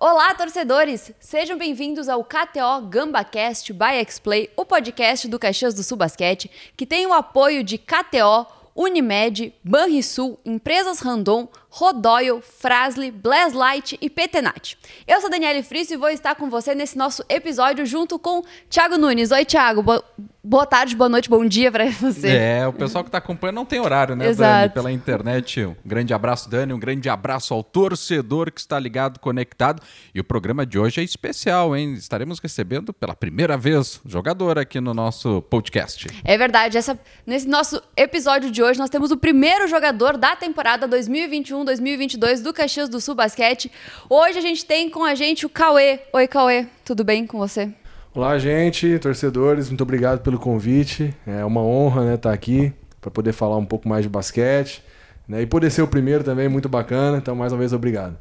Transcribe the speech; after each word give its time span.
Olá, 0.00 0.32
torcedores! 0.32 1.10
Sejam 1.18 1.58
bem-vindos 1.58 2.08
ao 2.08 2.22
KTO 2.22 2.82
GambaCast 2.88 3.72
by 3.72 4.08
Xplay, 4.08 4.48
o 4.56 4.64
podcast 4.64 5.26
do 5.26 5.40
Caxias 5.40 5.74
do 5.74 5.82
Sul 5.82 5.96
Basquete, 5.96 6.48
que 6.76 6.86
tem 6.86 7.04
o 7.04 7.12
apoio 7.12 7.64
de 7.64 7.78
KTO, 7.78 8.46
Unimed, 8.76 9.52
Banrisul, 9.64 10.38
Empresas 10.44 11.00
Randon, 11.00 11.48
Rodoyle, 11.68 12.40
Frasle, 12.40 13.10
Blaslight 13.10 13.98
e 14.00 14.08
Petenat. 14.08 14.78
Eu 15.04 15.20
sou 15.20 15.28
Daniele 15.28 15.64
Frisso 15.64 15.94
e 15.94 15.96
vou 15.96 16.10
estar 16.10 16.36
com 16.36 16.48
você 16.48 16.76
nesse 16.76 16.96
nosso 16.96 17.24
episódio 17.28 17.84
junto 17.84 18.20
com 18.20 18.44
Thiago 18.70 18.96
Nunes. 18.96 19.32
Oi, 19.32 19.44
Thiago. 19.44 19.82
Bo 19.82 20.00
boa 20.48 20.64
tarde, 20.64 20.96
boa 20.96 21.10
noite, 21.10 21.28
bom 21.28 21.44
dia 21.44 21.70
para 21.70 21.90
você. 21.90 22.28
É, 22.28 22.66
o 22.66 22.72
pessoal 22.72 23.04
que 23.04 23.08
está 23.08 23.18
acompanhando 23.18 23.56
não 23.56 23.66
tem 23.66 23.80
horário, 23.80 24.16
né, 24.16 24.28
Exato. 24.28 24.60
Dani? 24.60 24.70
Pela 24.70 24.90
internet. 24.90 25.64
Um 25.64 25.76
grande 25.84 26.14
abraço, 26.14 26.48
Dani. 26.48 26.72
Um 26.72 26.78
grande 26.78 27.08
abraço 27.08 27.52
ao 27.52 27.62
torcedor 27.62 28.50
que 28.50 28.60
está 28.60 28.78
ligado, 28.78 29.20
conectado. 29.20 29.82
E 30.14 30.20
o 30.20 30.24
programa 30.24 30.64
de 30.64 30.78
hoje 30.78 31.00
é 31.00 31.04
especial, 31.04 31.76
hein? 31.76 31.92
Estaremos 31.92 32.38
recebendo 32.38 32.94
pela 32.94 33.14
primeira 33.14 33.58
vez 33.58 34.00
jogador 34.06 34.58
aqui 34.58 34.80
no 34.80 34.94
nosso 34.94 35.42
podcast. 35.42 36.06
É 36.24 36.38
verdade. 36.38 36.78
Essa, 36.78 36.98
nesse 37.26 37.46
nosso 37.46 37.82
episódio 37.96 38.50
de 38.50 38.62
hoje, 38.62 38.78
nós 38.78 38.88
temos 38.88 39.10
o 39.10 39.16
primeiro 39.16 39.68
jogador 39.68 40.16
da 40.16 40.34
temporada 40.34 40.88
2021 40.88 41.58
2021-2022 41.64 42.42
do 42.42 42.52
Caxias 42.52 42.88
do 42.88 43.00
Sul 43.00 43.14
Basquete. 43.14 43.70
Hoje 44.08 44.38
a 44.38 44.42
gente 44.42 44.64
tem 44.64 44.88
com 44.88 45.04
a 45.04 45.14
gente 45.14 45.46
o 45.46 45.48
Cauê. 45.48 46.00
Oi, 46.12 46.26
Cauê, 46.26 46.66
tudo 46.84 47.04
bem 47.04 47.26
com 47.26 47.38
você? 47.38 47.72
Olá, 48.18 48.36
gente, 48.36 48.98
torcedores, 48.98 49.68
muito 49.68 49.82
obrigado 49.82 50.22
pelo 50.22 50.40
convite. 50.40 51.14
É 51.24 51.44
uma 51.44 51.62
honra 51.62 52.04
né, 52.04 52.14
estar 52.16 52.32
aqui 52.32 52.72
para 53.00 53.12
poder 53.12 53.32
falar 53.32 53.56
um 53.56 53.64
pouco 53.64 53.88
mais 53.88 54.02
de 54.02 54.08
basquete. 54.08 54.82
Né, 55.28 55.42
e 55.42 55.46
poder 55.46 55.70
ser 55.70 55.82
o 55.82 55.86
primeiro 55.86 56.24
também, 56.24 56.48
muito 56.48 56.68
bacana. 56.68 57.18
Então, 57.18 57.36
mais 57.36 57.52
uma 57.52 57.60
vez, 57.60 57.72
obrigado. 57.72 58.18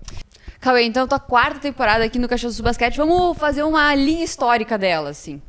Cauê, 0.59 0.83
então 0.83 1.07
tua 1.07 1.19
quarta 1.19 1.59
temporada 1.59 2.03
aqui 2.03 2.19
no 2.19 2.27
Caxias 2.27 2.57
do 2.57 2.61
Basquete, 2.61 2.95
vamos 2.95 3.35
fazer 3.39 3.63
uma 3.63 3.95
linha 3.95 4.23
histórica 4.23 4.77
dela, 4.77 5.09
assim. 5.09 5.41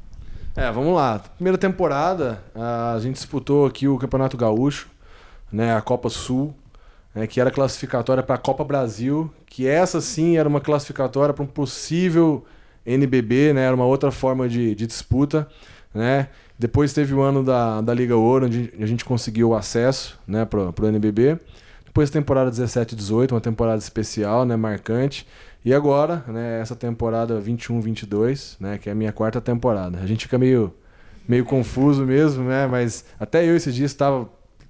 É, 0.57 0.73
vamos 0.73 0.95
lá. 0.95 1.19
Primeira 1.19 1.59
temporada, 1.59 2.43
a 2.55 2.99
gente 3.01 3.17
disputou 3.17 3.67
aqui 3.67 3.87
o 3.87 3.99
Campeonato 3.99 4.35
Gaúcho, 4.39 4.89
né, 5.53 5.77
a 5.77 5.83
Copa 5.83 6.09
Sul 6.09 6.55
né, 7.15 7.27
que 7.27 7.39
era 7.39 7.51
classificatória 7.51 8.23
para 8.23 8.37
a 8.37 8.39
Copa 8.39 8.65
Brasil, 8.65 9.31
que 9.45 9.67
essa 9.67 10.01
sim 10.01 10.39
era 10.39 10.49
uma 10.49 10.61
classificatória 10.61 11.35
para 11.35 11.45
um 11.45 11.47
possível 11.47 12.47
NBB, 12.85 13.53
né, 13.53 13.63
era 13.63 13.75
uma 13.75 13.85
outra 13.85 14.11
forma 14.11 14.49
de, 14.49 14.75
de 14.75 14.87
disputa. 14.87 15.47
Né? 15.95 16.29
Depois 16.59 16.93
teve 16.93 17.15
o 17.15 17.21
ano 17.21 17.45
da, 17.45 17.81
da 17.81 17.95
Liga 17.95 18.17
Ouro, 18.17 18.47
onde 18.47 18.73
a 18.81 18.87
gente 18.87 19.05
conseguiu 19.05 19.55
acesso 19.55 20.19
né, 20.27 20.45
para 20.45 20.61
o 20.61 20.87
NBB. 20.87 21.39
Depois 21.85 22.11
temporada 22.11 22.51
17 22.51 22.95
18, 22.95 23.35
uma 23.35 23.41
temporada 23.41 23.79
especial, 23.79 24.45
né, 24.45 24.57
marcante. 24.57 25.27
E 25.65 25.75
agora, 25.75 26.25
né, 26.29 26.61
essa 26.61 26.77
temporada 26.77 27.41
21-22, 27.41 28.57
né, 28.61 28.79
que 28.79 28.89
é 28.89 28.93
a 28.93 28.95
minha 28.95 29.13
quarta 29.13 29.41
temporada. 29.41 29.99
A 29.99 30.07
gente 30.07 30.27
fica 30.27 30.39
meio, 30.39 30.73
meio 31.29 31.45
confuso 31.45 32.05
mesmo, 32.05 32.45
né, 32.45 32.67
mas 32.67 33.05
até 33.19 33.45
eu 33.45 33.57
esses 33.57 33.75
dias 33.75 33.91
estava 33.91 34.29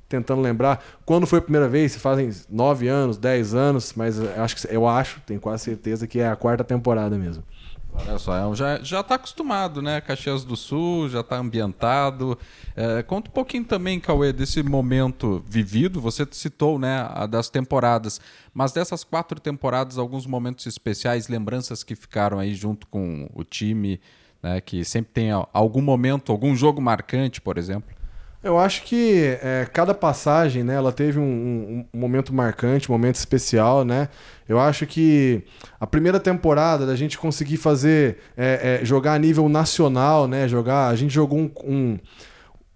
tentando 0.08 0.40
lembrar 0.40 0.82
quando 1.04 1.26
foi 1.26 1.38
a 1.38 1.42
primeira 1.42 1.68
vez, 1.68 1.92
se 1.92 1.98
fazem 1.98 2.30
nove 2.48 2.88
anos, 2.88 3.18
dez 3.18 3.54
anos, 3.54 3.92
mas 3.94 4.18
eu 4.18 4.42
acho, 4.42 4.66
eu 4.68 4.88
acho, 4.88 5.20
tenho 5.26 5.38
quase 5.38 5.64
certeza 5.64 6.06
que 6.06 6.18
é 6.18 6.28
a 6.28 6.36
quarta 6.36 6.64
temporada 6.64 7.16
mesmo. 7.18 7.42
Olha 7.92 8.18
só, 8.18 8.52
é 8.52 8.54
já 8.54 8.82
já 8.82 9.00
está 9.00 9.16
acostumado, 9.16 9.82
né? 9.82 10.00
Caxias 10.00 10.44
do 10.44 10.56
Sul 10.56 11.08
já 11.08 11.20
está 11.20 11.36
ambientado. 11.36 12.38
É, 12.76 13.02
conta 13.02 13.28
um 13.28 13.32
pouquinho 13.32 13.64
também, 13.64 13.98
Cauê, 13.98 14.32
desse 14.32 14.62
momento 14.62 15.42
vivido. 15.46 16.00
Você 16.00 16.26
citou, 16.30 16.78
né, 16.78 17.08
a 17.10 17.26
das 17.26 17.48
temporadas, 17.48 18.20
mas 18.54 18.72
dessas 18.72 19.02
quatro 19.02 19.40
temporadas, 19.40 19.98
alguns 19.98 20.26
momentos 20.26 20.66
especiais, 20.66 21.28
lembranças 21.28 21.82
que 21.82 21.96
ficaram 21.96 22.38
aí 22.38 22.54
junto 22.54 22.86
com 22.86 23.28
o 23.34 23.42
time, 23.42 24.00
né? 24.42 24.60
Que 24.60 24.84
sempre 24.84 25.12
tem 25.12 25.30
algum 25.52 25.82
momento, 25.82 26.30
algum 26.30 26.54
jogo 26.54 26.80
marcante, 26.80 27.40
por 27.40 27.58
exemplo. 27.58 27.97
Eu 28.48 28.58
acho 28.58 28.82
que 28.84 29.36
é, 29.42 29.68
cada 29.70 29.92
passagem, 29.92 30.64
né, 30.64 30.74
ela 30.74 30.90
teve 30.90 31.18
um, 31.18 31.22
um, 31.22 31.84
um, 31.92 32.00
momento 32.00 32.32
marcante, 32.34 32.90
um 32.90 32.94
momento 32.94 33.16
especial, 33.16 33.84
né? 33.84 34.08
Eu 34.48 34.58
acho 34.58 34.86
que 34.86 35.42
a 35.78 35.86
primeira 35.86 36.18
temporada 36.18 36.86
da 36.86 36.96
gente 36.96 37.18
conseguir 37.18 37.58
fazer, 37.58 38.16
é, 38.34 38.80
é, 38.80 38.84
jogar 38.86 39.12
a 39.12 39.18
nível 39.18 39.50
nacional, 39.50 40.26
né? 40.26 40.48
Jogar, 40.48 40.88
a 40.88 40.96
gente 40.96 41.12
jogou 41.12 41.38
um, 41.38 41.50
um, 41.62 41.98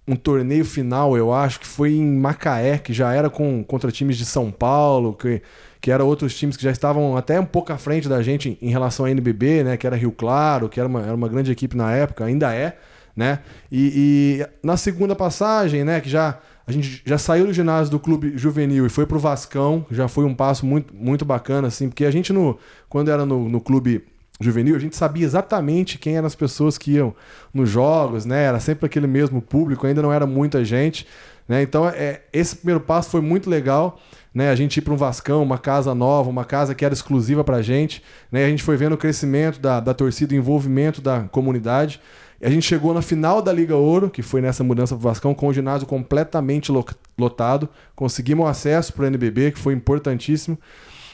um, 0.08 0.14
torneio 0.14 0.66
final, 0.66 1.16
eu 1.16 1.32
acho 1.32 1.58
que 1.58 1.66
foi 1.66 1.94
em 1.94 2.18
Macaé, 2.18 2.76
que 2.76 2.92
já 2.92 3.14
era 3.14 3.30
com, 3.30 3.64
contra 3.64 3.90
times 3.90 4.18
de 4.18 4.26
São 4.26 4.50
Paulo, 4.50 5.14
que, 5.14 5.40
que 5.80 5.90
eram 5.90 6.06
outros 6.06 6.36
times 6.36 6.54
que 6.54 6.62
já 6.62 6.70
estavam 6.70 7.16
até 7.16 7.40
um 7.40 7.46
pouco 7.46 7.72
à 7.72 7.78
frente 7.78 8.10
da 8.10 8.20
gente 8.20 8.58
em, 8.60 8.68
em 8.68 8.70
relação 8.70 9.06
à 9.06 9.10
NBB, 9.10 9.64
né? 9.64 9.78
Que 9.78 9.86
era 9.86 9.96
Rio 9.96 10.12
Claro, 10.12 10.68
que 10.68 10.78
era 10.78 10.86
uma, 10.86 11.00
era 11.00 11.14
uma 11.14 11.28
grande 11.28 11.50
equipe 11.50 11.74
na 11.74 11.90
época, 11.92 12.26
ainda 12.26 12.54
é 12.54 12.76
né? 13.16 13.40
E, 13.70 14.40
e, 14.40 14.66
na 14.66 14.76
segunda 14.76 15.14
passagem, 15.14 15.84
né, 15.84 16.00
que 16.00 16.08
já 16.08 16.38
a 16.66 16.70
gente 16.70 17.02
já 17.04 17.18
saiu 17.18 17.46
do 17.46 17.52
ginásio 17.52 17.90
do 17.90 17.98
clube 17.98 18.36
juvenil 18.36 18.86
e 18.86 18.88
foi 18.88 19.04
pro 19.04 19.18
Vascão, 19.18 19.84
já 19.90 20.06
foi 20.06 20.24
um 20.24 20.34
passo 20.34 20.64
muito, 20.64 20.94
muito 20.94 21.24
bacana, 21.24 21.68
assim, 21.68 21.88
porque 21.88 22.04
a 22.04 22.10
gente, 22.10 22.32
no, 22.32 22.56
quando 22.88 23.10
era 23.10 23.26
no, 23.26 23.48
no 23.48 23.60
clube 23.60 24.04
juvenil, 24.40 24.76
a 24.76 24.78
gente 24.78 24.96
sabia 24.96 25.24
exatamente 25.24 25.98
quem 25.98 26.16
eram 26.16 26.26
as 26.26 26.34
pessoas 26.34 26.78
que 26.78 26.92
iam 26.92 27.14
nos 27.52 27.68
jogos, 27.68 28.24
né? 28.24 28.44
Era 28.44 28.60
sempre 28.60 28.86
aquele 28.86 29.06
mesmo 29.06 29.42
público, 29.42 29.86
ainda 29.86 30.02
não 30.02 30.12
era 30.12 30.26
muita 30.26 30.64
gente, 30.64 31.06
né? 31.48 31.62
Então, 31.62 31.88
é, 31.88 32.22
esse 32.32 32.56
primeiro 32.56 32.80
passo 32.80 33.10
foi 33.10 33.20
muito 33.20 33.50
legal, 33.50 34.00
né? 34.34 34.50
A 34.50 34.54
gente 34.54 34.76
ir 34.76 34.82
para 34.82 34.94
um 34.94 34.96
Vascão, 34.96 35.42
uma 35.42 35.58
casa 35.58 35.94
nova, 35.94 36.30
uma 36.30 36.44
casa 36.44 36.74
que 36.74 36.84
era 36.84 36.94
exclusiva 36.94 37.44
para 37.44 37.58
a 37.58 37.62
gente, 37.62 38.02
né? 38.30 38.44
A 38.44 38.48
gente 38.48 38.62
foi 38.62 38.76
vendo 38.76 38.94
o 38.94 38.98
crescimento 38.98 39.60
da, 39.60 39.80
da 39.80 39.94
torcida, 39.94 40.34
o 40.34 40.36
envolvimento 40.36 41.00
da 41.00 41.22
comunidade. 41.22 42.00
A 42.42 42.50
gente 42.50 42.66
chegou 42.66 42.92
na 42.92 43.00
final 43.00 43.40
da 43.40 43.52
Liga 43.52 43.76
Ouro, 43.76 44.10
que 44.10 44.20
foi 44.20 44.40
nessa 44.40 44.64
mudança 44.64 44.96
para 44.96 45.00
o 45.00 45.08
Vascão, 45.08 45.32
com 45.32 45.46
o 45.46 45.52
ginásio 45.52 45.86
completamente 45.86 46.72
lotado. 47.16 47.68
Conseguimos 47.94 48.48
acesso 48.48 48.92
para 48.92 49.04
o 49.04 49.06
NBB, 49.06 49.52
que 49.52 49.58
foi 49.60 49.74
importantíssimo. 49.74 50.58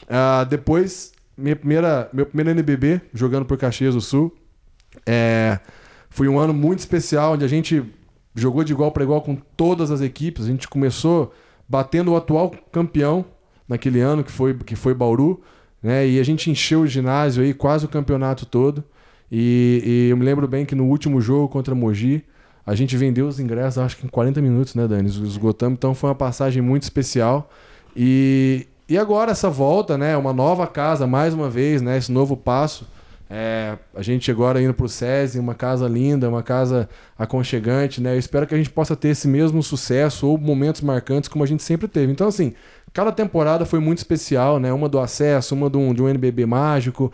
Uh, 0.05 0.43
depois, 0.45 1.11
minha 1.37 1.55
primeira, 1.55 2.09
meu 2.11 2.25
primeiro 2.25 2.49
NBB, 2.49 2.99
jogando 3.13 3.45
por 3.45 3.57
Caxias 3.57 3.93
do 3.93 4.01
Sul. 4.01 4.35
É, 5.05 5.59
foi 6.09 6.27
um 6.27 6.39
ano 6.39 6.51
muito 6.51 6.79
especial, 6.79 7.33
onde 7.33 7.45
a 7.45 7.47
gente 7.47 7.83
jogou 8.33 8.63
de 8.63 8.73
igual 8.73 8.91
para 8.91 9.03
igual 9.03 9.21
com 9.21 9.35
todas 9.35 9.91
as 9.91 10.01
equipes. 10.01 10.45
A 10.45 10.47
gente 10.47 10.67
começou 10.67 11.31
batendo 11.67 12.11
o 12.11 12.17
atual 12.17 12.51
campeão 12.71 13.23
naquele 13.67 13.99
ano, 13.99 14.23
que 14.23 14.31
foi, 14.31 14.55
que 14.55 14.75
foi 14.75 14.95
Bauru. 14.95 15.41
Né? 15.81 16.07
E 16.07 16.19
a 16.19 16.23
gente 16.23 16.49
encheu 16.49 16.81
o 16.81 16.87
ginásio 16.87 17.43
aí 17.43 17.53
quase 17.53 17.85
o 17.85 17.89
campeonato 17.89 18.47
todo. 18.47 18.83
E, 19.31 19.81
e, 19.85 20.09
eu 20.09 20.17
me 20.17 20.25
lembro 20.25 20.47
bem 20.47 20.65
que 20.65 20.75
no 20.75 20.85
último 20.85 21.21
jogo 21.21 21.47
contra 21.47 21.75
Mogi, 21.75 22.23
a 22.65 22.75
gente 22.75 22.95
vendeu 22.97 23.27
os 23.27 23.39
ingressos, 23.39 23.77
acho 23.77 23.97
que 23.97 24.05
em 24.05 24.09
40 24.09 24.41
minutos, 24.41 24.75
né, 24.75 24.87
Dani? 24.87 25.07
Esgotamos, 25.07 25.77
então 25.77 25.93
foi 25.93 26.09
uma 26.09 26.15
passagem 26.15 26.61
muito 26.61 26.83
especial. 26.83 27.49
E, 27.95 28.67
e 28.87 28.97
agora 28.97 29.31
essa 29.31 29.49
volta, 29.49 29.97
né? 29.97 30.15
Uma 30.17 30.33
nova 30.33 30.65
casa, 30.67 31.05
mais 31.05 31.33
uma 31.33 31.49
vez, 31.49 31.81
né? 31.81 31.97
Esse 31.97 32.11
novo 32.11 32.35
passo. 32.35 32.87
É, 33.31 33.77
a 33.93 34.01
gente 34.01 34.31
agora 34.31 34.59
indo 34.59 34.73
para 34.73 34.87
o 34.87 34.89
SESI, 34.89 35.37
uma 35.37 35.53
casa 35.53 35.87
linda, 35.87 36.27
uma 36.27 36.41
casa 36.41 36.89
aconchegante, 37.15 38.01
né? 38.01 38.15
Eu 38.15 38.19
espero 38.19 38.47
que 38.47 38.55
a 38.55 38.57
gente 38.57 38.71
possa 38.71 38.95
ter 38.95 39.09
esse 39.09 39.27
mesmo 39.27 39.61
sucesso 39.61 40.27
ou 40.27 40.35
momentos 40.35 40.81
marcantes 40.81 41.29
como 41.29 41.43
a 41.43 41.47
gente 41.47 41.61
sempre 41.61 41.87
teve. 41.87 42.11
Então, 42.11 42.27
assim, 42.27 42.55
cada 42.91 43.11
temporada 43.11 43.65
foi 43.65 43.79
muito 43.79 43.99
especial, 43.99 44.59
né? 44.59 44.73
Uma 44.73 44.89
do 44.89 44.99
acesso, 44.99 45.53
uma 45.53 45.69
de 45.69 45.77
um, 45.77 45.93
de 45.93 46.01
um 46.01 46.09
NBB 46.09 46.47
mágico, 46.47 47.13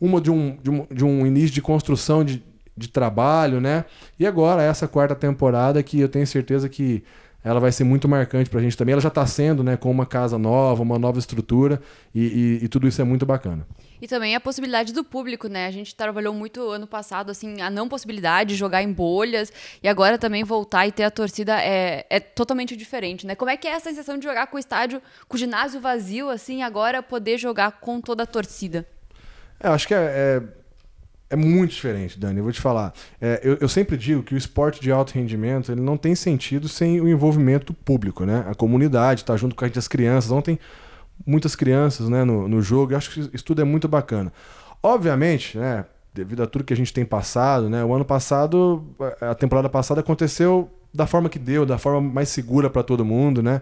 uma 0.00 0.20
de 0.20 0.30
um, 0.30 0.56
de 0.62 0.70
um, 0.70 0.86
de 0.90 1.04
um 1.04 1.26
início 1.26 1.50
de 1.50 1.62
construção 1.62 2.24
de, 2.24 2.42
de 2.76 2.88
trabalho, 2.88 3.60
né? 3.60 3.84
E 4.18 4.26
agora 4.26 4.62
essa 4.62 4.88
quarta 4.88 5.14
temporada 5.14 5.82
que 5.82 6.00
eu 6.00 6.08
tenho 6.08 6.26
certeza 6.26 6.68
que 6.68 7.04
ela 7.44 7.60
vai 7.60 7.70
ser 7.70 7.84
muito 7.84 8.08
marcante 8.08 8.48
para 8.48 8.58
a 8.58 8.62
gente 8.62 8.76
também. 8.76 8.94
Ela 8.94 9.02
já 9.02 9.08
está 9.08 9.26
sendo, 9.26 9.62
né, 9.62 9.76
com 9.76 9.90
uma 9.90 10.06
casa 10.06 10.38
nova, 10.38 10.82
uma 10.82 10.98
nova 10.98 11.18
estrutura 11.18 11.80
e, 12.14 12.22
e, 12.22 12.64
e, 12.64 12.68
tudo 12.68 12.88
isso 12.88 13.02
é 13.02 13.04
muito 13.04 13.26
bacana. 13.26 13.66
E 14.00 14.08
também 14.08 14.34
a 14.34 14.40
possibilidade 14.40 14.94
do 14.94 15.04
público, 15.04 15.46
né? 15.46 15.66
A 15.66 15.70
gente 15.70 15.94
trabalhou 15.94 16.32
muito 16.32 16.66
ano 16.70 16.86
passado, 16.86 17.30
assim, 17.30 17.60
a 17.60 17.68
não 17.68 17.86
possibilidade 17.86 18.50
de 18.50 18.56
jogar 18.56 18.82
em 18.82 18.90
bolhas 18.90 19.52
e 19.82 19.88
agora 19.88 20.16
também 20.16 20.42
voltar 20.42 20.86
e 20.86 20.92
ter 20.92 21.04
a 21.04 21.10
torcida 21.10 21.60
é, 21.62 22.06
é 22.08 22.18
totalmente 22.18 22.74
diferente, 22.76 23.26
né? 23.26 23.34
Como 23.34 23.50
é 23.50 23.56
que 23.58 23.68
é 23.68 23.72
essa 23.72 23.90
sensação 23.90 24.16
de 24.16 24.24
jogar 24.24 24.46
com 24.46 24.56
o 24.56 24.60
estádio, 24.60 25.02
com 25.28 25.36
o 25.36 25.38
ginásio 25.38 25.80
vazio, 25.80 26.30
assim, 26.30 26.62
agora 26.62 27.02
poder 27.02 27.36
jogar 27.36 27.72
com 27.72 28.00
toda 28.00 28.22
a 28.22 28.26
torcida? 28.26 28.86
É, 29.60 29.68
acho 29.68 29.86
que 29.86 29.94
é, 29.94 29.98
é, 29.98 30.42
é, 31.30 31.36
muito 31.36 31.72
diferente, 31.72 32.18
Dani. 32.18 32.38
Eu 32.38 32.44
vou 32.44 32.52
te 32.52 32.60
falar. 32.60 32.92
É, 33.20 33.40
eu, 33.42 33.58
eu, 33.60 33.68
sempre 33.68 33.96
digo 33.96 34.22
que 34.22 34.34
o 34.34 34.38
esporte 34.38 34.80
de 34.80 34.90
alto 34.90 35.12
rendimento 35.12 35.72
ele 35.72 35.80
não 35.80 35.96
tem 35.96 36.14
sentido 36.14 36.68
sem 36.68 37.00
o 37.00 37.08
envolvimento 37.08 37.72
público, 37.72 38.24
né? 38.24 38.44
A 38.48 38.54
comunidade 38.54 39.22
está 39.22 39.36
junto 39.36 39.54
com 39.54 39.64
as 39.64 39.88
crianças. 39.88 40.30
Ontem, 40.30 40.58
muitas 41.26 41.54
crianças 41.56 42.08
né, 42.08 42.24
no, 42.24 42.48
no 42.48 42.60
jogo. 42.60 42.92
Eu 42.92 42.98
acho 42.98 43.10
que 43.10 43.20
isso 43.32 43.44
tudo 43.44 43.62
é 43.62 43.64
muito 43.64 43.88
bacana. 43.88 44.32
Obviamente, 44.82 45.58
né? 45.58 45.84
Devido 46.12 46.42
a 46.44 46.46
tudo 46.46 46.64
que 46.64 46.72
a 46.72 46.76
gente 46.76 46.92
tem 46.92 47.04
passado, 47.04 47.68
né? 47.68 47.84
O 47.84 47.92
ano 47.92 48.04
passado, 48.04 48.84
a 49.20 49.34
temporada 49.34 49.68
passada 49.68 50.00
aconteceu 50.00 50.70
da 50.94 51.08
forma 51.08 51.28
que 51.28 51.40
deu, 51.40 51.66
da 51.66 51.76
forma 51.76 52.00
mais 52.00 52.28
segura 52.28 52.70
para 52.70 52.84
todo 52.84 53.04
mundo, 53.04 53.42
né? 53.42 53.60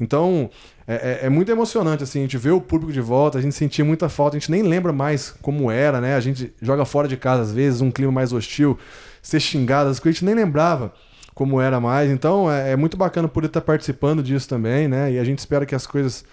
Então, 0.00 0.50
é, 0.86 0.94
é, 0.94 1.26
é, 1.26 1.28
muito 1.28 1.50
emocionante, 1.50 2.02
assim, 2.02 2.20
a 2.20 2.22
gente 2.22 2.38
vê 2.38 2.50
o 2.50 2.60
público 2.60 2.92
de 2.92 3.00
volta, 3.00 3.38
a 3.38 3.42
gente 3.42 3.54
sentia 3.54 3.84
muita 3.84 4.08
falta, 4.08 4.36
a 4.36 4.40
gente 4.40 4.50
nem 4.50 4.62
lembra 4.62 4.92
mais 4.92 5.34
como 5.40 5.70
era, 5.70 6.00
né? 6.00 6.16
A 6.16 6.20
gente 6.20 6.52
joga 6.60 6.84
fora 6.84 7.06
de 7.06 7.16
casa 7.16 7.42
às 7.42 7.52
vezes, 7.52 7.80
um 7.80 7.90
clima 7.90 8.10
mais 8.10 8.32
hostil, 8.32 8.78
ser 9.22 9.40
xingado, 9.40 9.90
as 9.90 10.00
coisas 10.00 10.16
a 10.16 10.20
gente 10.20 10.34
nem 10.34 10.44
lembrava 10.44 10.92
como 11.34 11.60
era 11.60 11.80
mais. 11.80 12.10
Então 12.10 12.50
é, 12.50 12.72
é 12.72 12.76
muito 12.76 12.96
bacana 12.96 13.28
poder 13.28 13.46
estar 13.46 13.60
participando 13.60 14.22
disso 14.22 14.48
também, 14.48 14.88
né? 14.88 15.12
E 15.12 15.18
a 15.18 15.24
gente 15.24 15.38
espera 15.38 15.64
que 15.64 15.74
as 15.74 15.86
coisas 15.86 16.24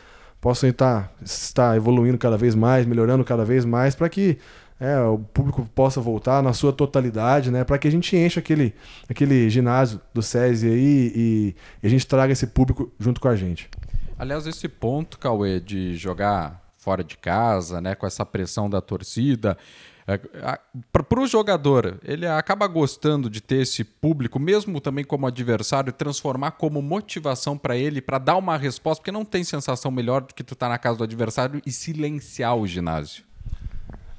possam 0.42 0.70
estar, 0.70 1.14
estar 1.24 1.76
evoluindo 1.76 2.18
cada 2.18 2.38
vez 2.38 2.56
mais, 2.56 2.86
melhorando 2.86 3.24
cada 3.24 3.46
vez 3.46 3.66
mais, 3.66 3.94
para 3.94 4.10
que 4.10 4.38
é, 4.80 4.98
o 5.02 5.20
público 5.20 5.68
possa 5.76 6.00
voltar 6.00 6.42
na 6.42 6.54
sua 6.54 6.72
totalidade, 6.72 7.52
né? 7.52 7.64
Para 7.64 7.78
que 7.78 7.88
a 7.88 7.92
gente 7.92 8.16
encha 8.16 8.40
aquele, 8.40 8.74
aquele 9.10 9.50
ginásio 9.50 10.00
do 10.14 10.22
SESI 10.22 10.68
aí 10.68 11.12
e, 11.16 11.56
e 11.84 11.88
a 11.88 11.90
gente 11.90 12.08
traga 12.08 12.32
esse 12.32 12.48
público 12.48 12.92
junto 12.98 13.20
com 13.20 13.28
a 13.28 13.36
gente. 13.36 13.70
Aliás, 14.20 14.46
esse 14.46 14.68
ponto, 14.68 15.18
Cauê, 15.18 15.62
de 15.62 15.96
jogar 15.96 16.62
fora 16.78 17.04
de 17.04 17.18
casa, 17.18 17.80
né, 17.80 17.96
com 17.96 18.06
essa 18.06 18.26
pressão 18.26 18.70
da 18.70 18.82
torcida, 18.82 19.58
é, 20.06 20.20
para 20.92 21.20
o 21.22 21.28
jogador, 21.28 22.00
ele 22.04 22.28
acaba 22.28 22.68
gostando 22.68 23.30
de 23.30 23.42
ter 23.42 23.62
esse 23.62 23.84
público, 23.84 24.40
mesmo 24.40 24.82
também 24.82 25.06
como 25.06 25.26
adversário, 25.26 25.94
transformar 25.94 26.52
como 26.52 26.82
motivação 26.82 27.58
para 27.58 27.78
ele, 27.78 28.02
para 28.02 28.18
dar 28.18 28.36
uma 28.36 28.58
resposta, 28.58 29.02
porque 29.02 29.12
não 29.12 29.24
tem 29.24 29.44
sensação 29.44 29.90
melhor 29.90 30.22
do 30.22 30.34
que 30.34 30.44
tu 30.44 30.54
estar 30.54 30.66
tá 30.66 30.72
na 30.72 30.78
casa 30.78 30.98
do 30.98 31.04
adversário 31.06 31.62
e 31.66 31.72
silenciar 31.72 32.58
o 32.58 32.68
ginásio. 32.68 33.24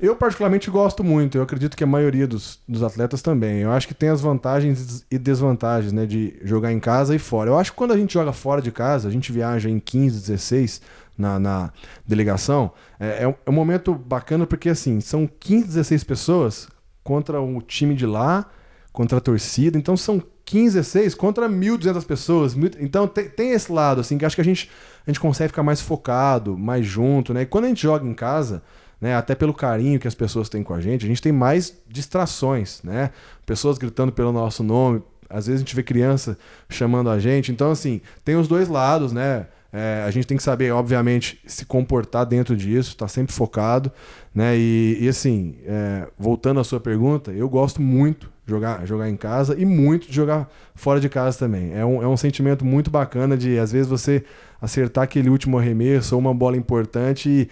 Eu 0.00 0.17
particularmente 0.17 0.70
gosto 0.70 1.05
muito, 1.05 1.37
eu 1.37 1.43
acredito 1.43 1.76
que 1.76 1.85
a 1.85 1.87
maioria 1.87 2.26
dos, 2.26 2.58
dos 2.67 2.82
atletas 2.82 3.20
também. 3.20 3.58
Eu 3.58 3.70
acho 3.70 3.87
que 3.87 3.93
tem 3.93 4.08
as 4.08 4.23
vantagens 4.23 5.05
e 5.11 5.19
desvantagens, 5.19 5.93
né, 5.93 6.06
de 6.06 6.41
jogar 6.43 6.73
em 6.73 6.81
casa 6.81 7.14
e 7.14 7.19
fora. 7.19 7.50
Eu 7.50 7.58
acho 7.58 7.73
que 7.73 7.76
quando 7.76 7.93
a 7.93 7.99
gente 7.99 8.14
joga 8.14 8.32
fora 8.32 8.62
de 8.62 8.73
casa, 8.73 9.08
a 9.08 9.11
gente 9.11 9.31
viaja 9.31 9.69
em 9.69 9.79
15, 9.79 10.19
16 10.19 10.81
na, 11.19 11.38
na 11.38 11.70
delegação, 12.06 12.73
é, 12.99 13.25
é, 13.25 13.50
um 13.50 13.52
momento 13.52 13.94
bacana 13.94 14.47
porque, 14.47 14.70
assim, 14.70 15.02
são 15.02 15.29
15, 15.38 15.67
16 15.67 16.05
pessoas 16.05 16.69
contra 17.05 17.38
o 17.38 17.61
time 17.61 17.94
de 17.94 18.06
lá, 18.06 18.46
contra 18.94 19.19
a 19.19 19.20
torcida, 19.20 19.76
então 19.76 19.99
são 19.99 20.23
15, 20.46 20.76
16 20.76 21.14
contra 21.14 21.46
1.200 21.46 22.06
pessoas. 22.06 22.56
Então 22.81 23.06
tem, 23.06 23.29
tem 23.29 23.50
esse 23.50 23.70
lado, 23.70 24.00
assim, 24.00 24.17
que 24.17 24.25
acho 24.25 24.35
que 24.35 24.41
a 24.41 24.44
gente, 24.44 24.70
a 25.06 25.11
gente 25.11 25.20
consegue 25.20 25.49
ficar 25.49 25.62
mais 25.62 25.82
focado, 25.82 26.56
mais 26.56 26.87
junto, 26.87 27.35
né? 27.35 27.43
E 27.43 27.46
quando 27.46 27.67
a 27.67 27.69
gente 27.69 27.82
joga 27.82 28.08
em 28.08 28.14
casa 28.14 28.62
né? 29.00 29.17
Até 29.17 29.35
pelo 29.35 29.55
carinho 29.55 29.99
que 29.99 30.08
as 30.08 30.14
pessoas 30.14 30.49
têm 30.49 30.62
com 30.62 30.75
a 30.75 30.81
gente, 30.81 31.05
a 31.05 31.08
gente 31.08 31.23
tem 31.23 31.32
mais 31.32 31.75
distrações, 31.88 32.81
né? 32.82 33.11
Pessoas 33.47 33.79
gritando 33.79 34.12
pelo 34.12 34.32
nosso 34.32 34.62
nome, 34.62 35.02
às 35.29 35.47
vezes 35.47 35.61
a 35.61 35.64
gente 35.64 35.76
vê 35.76 35.82
criança 35.82 36.37
chamando 36.69 37.08
a 37.08 37.19
gente. 37.19 37.52
Então, 37.52 37.70
assim, 37.70 38.00
tem 38.25 38.37
os 38.37 38.49
dois 38.49 38.69
lados, 38.69 39.12
né? 39.12 39.47
É, 39.73 40.02
a 40.05 40.11
gente 40.11 40.26
tem 40.26 40.37
que 40.37 40.43
saber, 40.43 40.73
obviamente, 40.73 41.41
se 41.47 41.64
comportar 41.64 42.26
dentro 42.26 42.56
disso, 42.56 42.97
tá 42.97 43.06
sempre 43.06 43.32
focado, 43.32 43.91
né? 44.35 44.56
E, 44.58 44.99
e 45.00 45.08
assim, 45.08 45.55
é, 45.64 46.08
voltando 46.19 46.58
à 46.58 46.64
sua 46.64 46.81
pergunta, 46.81 47.31
eu 47.31 47.49
gosto 47.49 47.81
muito 47.81 48.29
de 48.44 48.50
jogar, 48.50 48.85
jogar 48.85 49.08
em 49.08 49.17
casa 49.17 49.55
e 49.56 49.64
muito 49.64 50.08
de 50.08 50.12
jogar 50.12 50.50
fora 50.75 50.99
de 50.99 51.08
casa 51.08 51.38
também. 51.38 51.73
É 51.73 51.87
um, 51.87 52.03
é 52.03 52.08
um 52.08 52.17
sentimento 52.17 52.64
muito 52.64 52.91
bacana 52.91 53.37
de, 53.37 53.56
às 53.61 53.70
vezes, 53.70 53.87
você 53.87 54.25
acertar 54.61 55.05
aquele 55.05 55.31
último 55.31 55.56
arremesso 55.56 56.17
ou 56.17 56.20
uma 56.20 56.35
bola 56.35 56.56
importante 56.56 57.29
e 57.29 57.49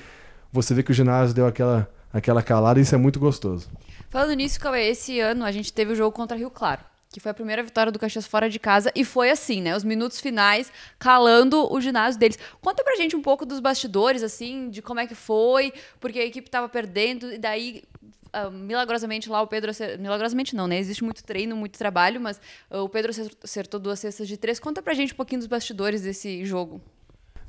você 0.53 0.75
vê 0.75 0.83
que 0.83 0.91
o 0.91 0.95
ginásio 0.95 1.35
deu 1.35 1.47
aquela, 1.47 1.89
aquela 2.12 2.43
calada 2.43 2.79
e 2.79 2.83
isso 2.83 2.95
é 2.95 2.99
muito 2.99 3.19
gostoso. 3.19 3.69
Falando 4.11 4.35
nisso, 4.35 4.59
Cauê, 4.59 4.89
esse 4.89 5.21
ano 5.21 5.45
a 5.45 5.53
gente 5.53 5.73
teve 5.73 5.93
o 5.93 5.97
jogo 5.97 6.12
contra 6.12 6.37
Rio 6.37 6.50
Claro 6.50 6.81
que 7.11 7.21
foi 7.21 7.31
a 7.31 7.35
primeira 7.35 7.62
vitória 7.62 7.91
do 7.91 7.99
Caxias 7.99 8.27
fora 8.27 8.50
de 8.50 8.59
casa, 8.59 8.93
e 8.95 9.05
foi 9.05 9.31
assim, 9.31 9.62
né? 9.62 9.75
Os 9.75 9.85
minutos 9.85 10.21
finais 10.21 10.71
calando 10.99 11.73
o 11.73 11.81
ginásio 11.81 12.21
deles. 12.21 12.39
Conta 12.61 12.85
pra 12.85 12.97
gente 12.97 13.17
um 13.17 13.23
pouco 13.23 13.47
dos 13.47 13.61
bastidores, 13.61 14.23
assim, 14.23 14.69
de 14.69 14.83
como 14.83 15.00
é 15.00 15.06
que 15.06 15.15
foi, 15.15 15.73
porque 16.00 16.19
a 16.19 16.25
equipe 16.25 16.51
tava 16.51 16.69
perdendo, 16.69 17.33
e 17.33 17.39
daí. 17.39 17.83
Uh, 18.29 18.51
milagrosamente 18.51 19.31
lá 19.31 19.41
o 19.41 19.47
Pedro 19.47 19.73
milagrosamente 19.99 20.55
não, 20.55 20.67
né? 20.67 20.79
Existe 20.79 21.03
muito 21.03 21.25
treino, 21.25 21.56
muito 21.56 21.79
trabalho, 21.79 22.21
mas 22.21 22.39
uh, 22.71 22.81
o 22.81 22.89
Pedro 22.89 23.11
acertou 23.43 23.81
duas 23.81 23.99
cestas 24.01 24.29
de 24.29 24.37
três. 24.37 24.61
Conta 24.61 24.83
pra 24.83 24.93
gente 24.93 25.15
um 25.15 25.17
pouquinho 25.17 25.39
dos 25.39 25.47
bastidores 25.47 26.03
desse 26.03 26.44
jogo. 26.44 26.79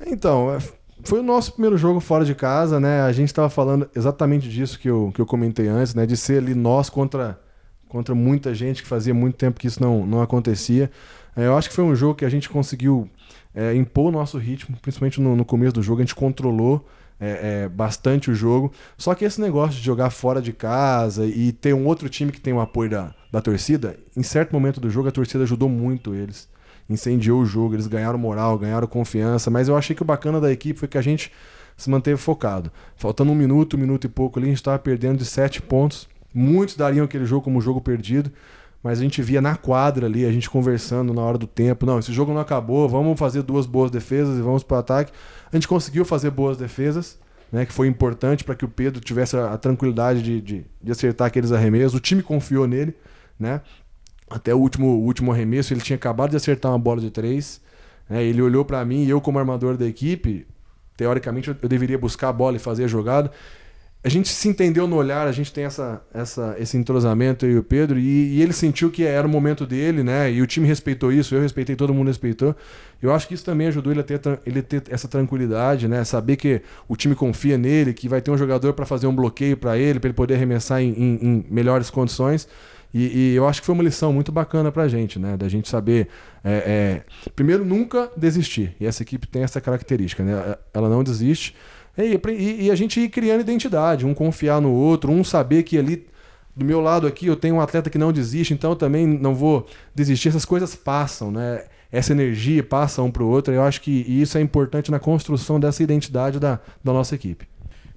Então, 0.08 0.56
é, 0.56 0.60
foi 1.04 1.20
o 1.20 1.24
nosso 1.24 1.54
primeiro 1.54 1.78
jogo 1.78 2.00
fora 2.00 2.26
de 2.26 2.36
casa, 2.36 2.80
né? 2.80 3.02
A 3.02 3.12
gente 3.12 3.30
estava 3.30 3.50
falando 3.50 3.90
exatamente 3.96 4.50
disso 4.50 4.78
que 4.78 4.90
eu, 4.90 5.12
que 5.14 5.22
eu 5.22 5.26
comentei 5.26 5.68
antes, 5.68 5.96
né? 5.96 6.06
De 6.06 6.18
ser 6.18 6.40
ali 6.40 6.54
nós 6.54 6.90
contra, 6.90 7.40
contra 7.88 8.14
muita 8.14 8.54
gente, 8.54 8.84
que 8.84 8.88
fazia 8.88 9.14
muito 9.14 9.36
tempo 9.36 9.60
que 9.60 9.68
isso 9.68 9.82
não, 9.82 10.06
não 10.06 10.22
acontecia. 10.22 10.92
É, 11.36 11.46
eu 11.48 11.58
acho 11.58 11.70
que 11.70 11.76
foi 11.76 11.84
um 11.84 11.96
jogo 11.96 12.16
que 12.16 12.26
a 12.26 12.30
gente 12.30 12.50
conseguiu 12.50 13.10
é, 13.56 13.74
impor 13.74 14.08
o 14.08 14.12
nosso 14.12 14.38
ritmo, 14.38 14.78
principalmente 14.82 15.22
no, 15.22 15.36
no, 15.36 15.46
começo 15.46 15.74
do 15.74 15.82
jogo, 15.82 16.02
a 16.02 16.04
gente 16.04 16.16
controlou 16.16 16.86
é, 17.20 17.64
é, 17.64 17.70
bastante 17.70 18.30
o 18.30 18.36
jogo. 18.36 18.72
Só 18.98 19.16
que 19.16 19.24
esse 19.24 19.40
negócio 19.40 19.78
de 19.78 19.86
jogar 19.86 20.10
fora 20.10 20.42
de 20.42 20.52
casa 20.52 21.26
e 21.26 21.52
ter 21.52 21.74
um 21.74 21.86
outro 21.86 22.10
time 22.10 22.32
que 22.32 22.42
tem 22.42 22.54
o 22.54 22.60
apoio 22.60 22.90
da, 22.90 23.16
da 23.32 23.42
torcida, 23.42 23.98
em 24.18 24.24
certo 24.24 24.52
momento 24.52 24.82
do 24.82 24.90
jogo 24.90 25.08
a 25.08 25.12
torcida 25.12 25.44
ajudou 25.44 25.70
muito 25.70 26.14
eles 26.14 26.50
incendiou 26.90 27.42
o 27.42 27.46
jogo, 27.46 27.76
eles 27.76 27.88
ganharam 27.88 28.18
moral, 28.18 28.58
ganharam 28.58 28.88
confiança, 28.88 29.52
mas 29.52 29.68
eu 29.68 29.78
achei 29.78 29.96
que 29.96 30.02
o 30.02 30.06
bacana 30.06 30.42
da 30.42 30.52
equipe 30.52 30.80
foi 30.80 30.88
que 30.88 30.98
a 30.98 31.02
gente 31.02 31.32
se 31.78 31.90
manteve 31.90 32.18
focado. 32.18 32.72
Faltando 32.96 33.32
um 33.32 33.36
minuto, 33.36 33.78
um 33.78 33.80
minuto 33.80 34.06
e 34.06 34.10
pouco 34.10 34.40
ali, 34.40 34.48
a 34.48 34.50
gente 34.50 34.58
estava 34.58 34.78
perdendo 34.78 35.20
de 35.20 35.26
sete 35.26 35.62
pontos. 35.62 36.10
Muitos 36.34 36.76
dariam 36.76 37.06
aquele 37.06 37.26
jogo 37.26 37.44
como 37.44 37.62
jogo 37.62 37.80
perdido, 37.80 38.32
mas 38.84 39.00
a 39.00 39.02
gente 39.02 39.22
via 39.22 39.42
na 39.42 39.56
quadra 39.56 40.06
ali, 40.06 40.26
a 40.26 40.32
gente 40.32 40.50
conversando 40.50 41.14
na 41.14 41.22
hora 41.22 41.38
do 41.38 41.48
tempo. 41.48 41.86
Não, 41.86 42.00
esse 42.00 42.12
jogo 42.12 42.34
não 42.34 42.42
acabou, 42.42 42.88
vamos 42.88 43.18
fazer 43.18 43.42
duas 43.44 43.66
boas 43.66 43.92
defesas 43.92 44.38
e 44.38 44.42
vamos 44.42 44.64
para 44.64 44.78
o 44.78 44.80
ataque. 44.80 45.12
A 45.52 45.56
gente 45.56 45.68
conseguiu 45.68 46.06
fazer 46.06 46.32
boas 46.32 46.58
defesas, 46.58 47.18
né, 47.52 47.66
que 47.66 47.74
foi 47.74 47.88
importante 47.88 48.44
para 48.44 48.56
que 48.56 48.66
o 48.66 48.70
Pedro 48.70 49.02
tivesse 49.02 49.36
a, 49.36 49.58
tranquilidade 49.58 50.22
de, 50.22 50.42
de, 50.42 50.66
de, 50.82 50.92
acertar 50.92 51.28
aqueles 51.28 51.52
arremessos. 51.52 51.96
O 51.96 52.00
time 52.00 52.22
confiou 52.22 52.68
nele, 52.68 52.94
né? 53.40 53.62
Até 54.30 54.54
o 54.54 54.58
último, 54.58 54.88
o 54.88 55.04
último 55.04 55.32
arremesso, 55.32 55.74
ele 55.74 55.82
tinha 55.82 55.96
acabado 55.96 56.32
de 56.32 56.38
acertar 56.38 56.72
uma 56.72 56.80
bola 56.80 57.02
de 57.02 57.10
três. 57.10 57.62
Né? 58.10 58.24
Ele 58.24 58.42
olhou 58.42 58.64
para 58.66 58.84
mim 58.86 59.04
e 59.04 59.10
eu, 59.10 59.20
como 59.22 59.40
armador 59.40 59.78
da 59.78 59.86
equipe, 59.86 60.46
teoricamente 60.96 61.50
eu 61.50 61.70
deveria 61.70 61.98
buscar 61.98 62.30
a 62.30 62.34
bola 62.34 62.58
e 62.58 62.60
fazer 62.60 62.84
a 62.84 62.88
jogada. 62.88 63.32
A 64.02 64.08
gente 64.08 64.30
se 64.30 64.48
entendeu 64.48 64.88
no 64.88 64.96
olhar, 64.96 65.28
a 65.28 65.32
gente 65.34 65.52
tem 65.52 65.66
essa, 65.66 66.02
essa, 66.14 66.56
esse 66.58 66.78
entrosamento 66.78 67.46
eu 67.46 67.52
e 67.52 67.58
o 67.58 67.64
Pedro, 67.64 68.00
e, 68.00 68.38
e, 68.38 68.42
ele 68.42 68.54
sentiu 68.54 68.90
que 68.90 69.04
era 69.04 69.28
o 69.28 69.30
momento 69.30 69.66
dele, 69.66 70.04
né? 70.04 70.32
E 70.32 70.42
o 70.42 70.48
time 70.48 70.66
respeitou 70.66 71.12
isso, 71.12 71.36
eu 71.36 71.42
respeitei, 71.42 71.76
todo 71.76 71.94
mundo 71.94 72.08
respeitou. 72.08 72.56
Eu 73.02 73.14
acho 73.14 73.28
que 73.28 73.34
isso 73.34 73.44
também 73.44 73.68
ajudou 73.68 73.92
ele 73.92 74.00
a 74.00 74.04
ter, 74.04 74.22
ele 74.46 74.62
ter 74.62 74.84
essa 74.90 75.06
tranquilidade, 75.10 75.90
né? 75.90 76.02
Saber 76.06 76.38
que 76.38 76.62
o 76.88 76.96
time 76.96 77.14
confia 77.14 77.58
nele, 77.58 77.94
que 77.94 78.08
vai 78.08 78.22
ter 78.22 78.32
um 78.32 78.38
jogador 78.38 78.72
para 78.72 78.86
fazer 78.86 79.06
um 79.06 79.14
bloqueio 79.14 79.58
para 79.58 79.78
ele, 79.78 80.00
para 80.00 80.08
ele 80.08 80.16
poder 80.16 80.36
arremessar 80.36 80.82
em, 80.82 80.92
em, 80.92 81.20
em 81.22 81.46
melhores 81.50 81.90
condições. 81.90 82.48
E, 82.94 83.32
e, 83.32 83.36
eu 83.36 83.48
acho 83.48 83.62
que 83.62 83.66
foi 83.66 83.74
uma 83.74 83.84
lição 83.84 84.12
muito 84.12 84.32
bacana 84.32 84.72
pra 84.72 84.88
gente, 84.88 85.20
né? 85.20 85.38
Da 85.38 85.48
gente 85.48 85.70
saber. 85.70 86.08
É, 86.44 87.04
é, 87.26 87.30
primeiro, 87.36 87.64
nunca 87.64 88.12
desistir. 88.18 88.76
E 88.80 88.86
essa 88.86 89.04
equipe 89.04 89.28
tem 89.28 89.44
essa 89.44 89.62
característica, 89.62 90.24
né? 90.24 90.56
Ela 90.74 90.90
não 90.90 91.04
desiste. 91.04 91.56
E, 91.98 92.20
e, 92.32 92.66
e, 92.66 92.72
a 92.72 92.76
gente 92.76 93.00
ir 93.00 93.10
criando 93.10 93.42
identidade, 93.42 94.06
um 94.06 94.14
confiar 94.14 94.62
no 94.62 94.72
outro, 94.72 95.12
um 95.12 95.24
saber 95.24 95.64
que 95.64 95.78
ali. 95.78 96.08
Do 96.56 96.66
meu 96.66 96.82
lado 96.82 97.08
aqui 97.08 97.28
eu 97.28 97.38
tenho 97.38 97.56
um 97.56 97.62
atleta 97.62 97.90
que 97.90 97.98
não 97.98 98.12
desiste, 98.12 98.54
então 98.54 98.72
eu 98.72 98.76
também 98.76 99.08
não 99.08 99.34
vou 99.34 99.66
desistir. 99.96 100.28
Essas 100.28 100.44
coisas 100.44 100.76
passam, 100.76 101.32
né? 101.32 101.64
Essa 101.92 102.12
energia 102.12 102.62
passa 102.62 103.02
um 103.02 103.10
para 103.10 103.24
o 103.24 103.28
outro. 103.28 103.54
Eu 103.54 103.64
acho 103.64 103.80
que 103.80 103.92
isso 103.92 104.38
é 104.38 104.42
importante 104.42 104.92
na 104.92 105.00
construção 105.00 105.58
dessa 105.60 105.82
identidade 105.82 106.38
da, 106.38 106.60
da 106.84 106.92
nossa 106.92 107.16
equipe. 107.16 107.48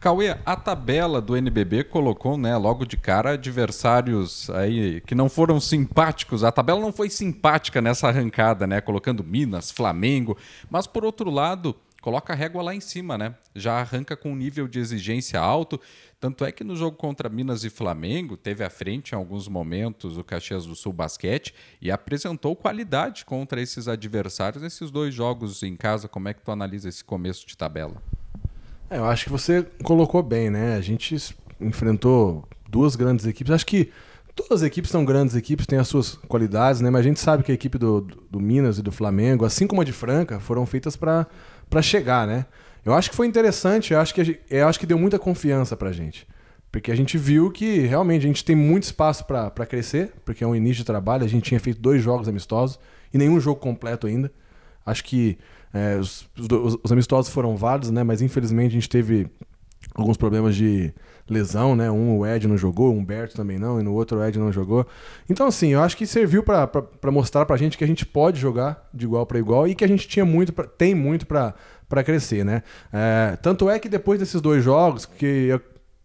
Cauê, 0.03 0.37
a 0.45 0.57
tabela 0.57 1.21
do 1.21 1.37
NBB 1.37 1.85
colocou, 1.85 2.37
né, 2.37 2.57
logo 2.57 2.85
de 2.85 2.97
cara, 2.97 3.35
adversários 3.35 4.51
aí 4.51 5.01
que 5.03 5.15
não 5.15 5.29
foram 5.29 5.61
simpáticos. 5.61 6.43
A 6.43 6.51
tabela 6.51 6.81
não 6.81 6.93
foi 6.93 7.09
simpática 7.09 7.81
nessa 7.81 8.09
arrancada, 8.09 8.67
né, 8.67 8.81
colocando 8.81 9.23
Minas, 9.23 9.71
Flamengo, 9.71 10.37
mas 10.69 10.89
por 10.89 11.05
outro 11.05 11.31
lado, 11.31 11.77
coloca 12.01 12.33
a 12.33 12.37
régua 12.37 12.65
lá 12.65 12.75
em 12.75 12.81
cima, 12.81 13.17
né? 13.17 13.37
Já 13.55 13.75
arranca 13.75 14.17
com 14.17 14.33
um 14.33 14.35
nível 14.35 14.67
de 14.67 14.81
exigência 14.81 15.39
alto. 15.39 15.81
Tanto 16.19 16.45
é 16.45 16.51
que 16.51 16.65
no 16.65 16.75
jogo 16.75 16.97
contra 16.97 17.29
Minas 17.29 17.63
e 17.63 17.71
Flamengo, 17.71 18.37
teve 18.37 18.65
à 18.65 18.71
frente 18.71 19.13
em 19.13 19.15
alguns 19.15 19.47
momentos 19.47 20.19
o 20.19 20.25
Caxias 20.25 20.67
do 20.67 20.75
Sul 20.75 20.93
Basquete 20.93 21.55
e 21.81 21.93
apresentou 21.93 22.57
qualidade 22.57 23.25
contra 23.25 23.61
esses 23.61 23.87
adversários 23.87 24.65
nesses 24.65 24.91
dois 24.91 25.15
jogos 25.15 25.63
em 25.63 25.77
casa. 25.77 26.09
Como 26.09 26.29
é 26.29 26.35
que 26.35 26.43
tu 26.43 26.51
analisa 26.51 26.89
esse 26.89 27.05
começo 27.05 27.47
de 27.47 27.57
tabela? 27.57 28.03
É, 28.93 28.99
eu 28.99 29.07
acho 29.07 29.25
que 29.25 29.31
você 29.31 29.67
colocou 29.83 30.23
bem, 30.23 30.51
né? 30.51 30.77
A 30.77 30.81
gente 30.83 31.17
enfrentou 31.59 32.47
duas 32.69 32.95
grandes 32.95 33.25
equipes. 33.25 33.51
Acho 33.51 33.65
que 33.65 33.91
todas 34.37 34.61
as 34.61 34.67
equipes 34.67 34.91
são 34.91 35.03
grandes 35.03 35.35
equipes, 35.35 35.67
têm 35.67 35.79
as 35.79 35.89
suas 35.89 36.17
qualidades, 36.29 36.83
né? 36.83 36.91
Mas 36.91 37.01
a 37.01 37.05
gente 37.05 37.19
sabe 37.19 37.43
que 37.43 37.51
a 37.51 37.55
equipe 37.55 37.79
do, 37.79 38.03
do, 38.03 38.39
Minas 38.39 38.77
e 38.77 38.83
do 38.83 38.93
Flamengo, 38.93 39.47
assim 39.47 39.67
como 39.67 39.81
a 39.81 39.85
de 39.85 39.93
Franca, 39.93 40.39
foram 40.39 40.67
feitas 40.67 40.95
para 40.95 41.27
chegar, 41.81 42.27
né? 42.27 42.45
Eu 42.85 42.93
acho 42.93 43.09
que 43.09 43.17
foi 43.17 43.27
interessante, 43.27 43.95
eu 43.95 44.01
acho 44.01 44.13
que, 44.13 44.41
eu 44.51 44.69
acho 44.69 44.79
que 44.79 44.85
deu 44.85 44.99
muita 44.99 45.19
confiança 45.19 45.75
pra 45.75 45.91
gente. 45.91 46.29
Porque 46.71 46.93
a 46.93 46.95
gente 46.95 47.17
viu 47.17 47.51
que 47.51 47.81
realmente 47.87 48.25
a 48.25 48.29
gente 48.29 48.45
tem 48.45 48.55
muito 48.55 48.83
espaço 48.83 49.25
para 49.25 49.65
crescer, 49.65 50.13
porque 50.23 50.45
é 50.45 50.47
um 50.47 50.55
início 50.55 50.79
de 50.79 50.85
trabalho. 50.85 51.25
A 51.25 51.29
gente 51.29 51.45
tinha 51.45 51.61
feito 51.61 51.81
dois 51.81 52.03
jogos 52.03 52.29
amistosos 52.29 52.79
e 53.13 53.17
nenhum 53.17 53.41
jogo 53.41 53.59
completo 53.59 54.07
ainda. 54.07 54.31
Acho 54.85 55.03
que 55.03 55.39
É, 55.73 55.97
os, 55.97 56.29
os, 56.39 56.79
os, 56.85 56.93
amistosos 56.93 57.33
foram 57.33 57.57
válidos, 57.57 57.91
né? 57.91 58.03
Mas 58.03 58.21
infelizmente 58.21 58.73
a 58.73 58.75
gente 58.75 58.89
teve 58.89 59.29
alguns 59.95 60.17
problemas 60.17 60.55
de 60.55 60.93
lesão, 61.29 61.75
né? 61.75 61.91
Um 61.91 62.19
o 62.19 62.27
Ed 62.27 62.47
não 62.47 62.57
jogou, 62.57 62.93
o 62.93 62.97
Humberto 62.97 63.35
também 63.35 63.59
não, 63.59 63.81
e 63.81 63.83
no 63.83 63.93
outro 63.93 64.19
o 64.19 64.25
Ed 64.25 64.39
não 64.39 64.53
jogou. 64.53 64.87
Então, 65.29 65.47
assim, 65.47 65.69
eu 65.69 65.81
acho 65.81 65.97
que 65.97 66.07
serviu 66.07 66.43
para 66.43 66.71
mostrar 67.11 67.47
pra 67.47 67.57
gente 67.57 67.79
que 67.79 67.85
a 67.85 67.87
gente 67.87 68.05
pode 68.05 68.39
jogar 68.39 68.89
de 68.93 69.05
igual 69.05 69.25
para 69.27 69.39
igual 69.39 69.67
e 69.67 69.75
que 69.75 69.85
a 69.85 69.89
gente 69.89 70.07
tinha 70.07 70.25
muito 70.25 70.53
pra, 70.53 70.65
tem 70.65 70.95
muito 70.95 71.27
para 71.27 71.55
crescer, 72.05 72.45
né? 72.45 72.63
É, 72.93 73.37
tanto 73.41 73.69
é 73.69 73.79
que 73.79 73.89
depois 73.89 74.19
desses 74.19 74.41
dois 74.41 74.63
jogos, 74.63 75.07
que 75.07 75.59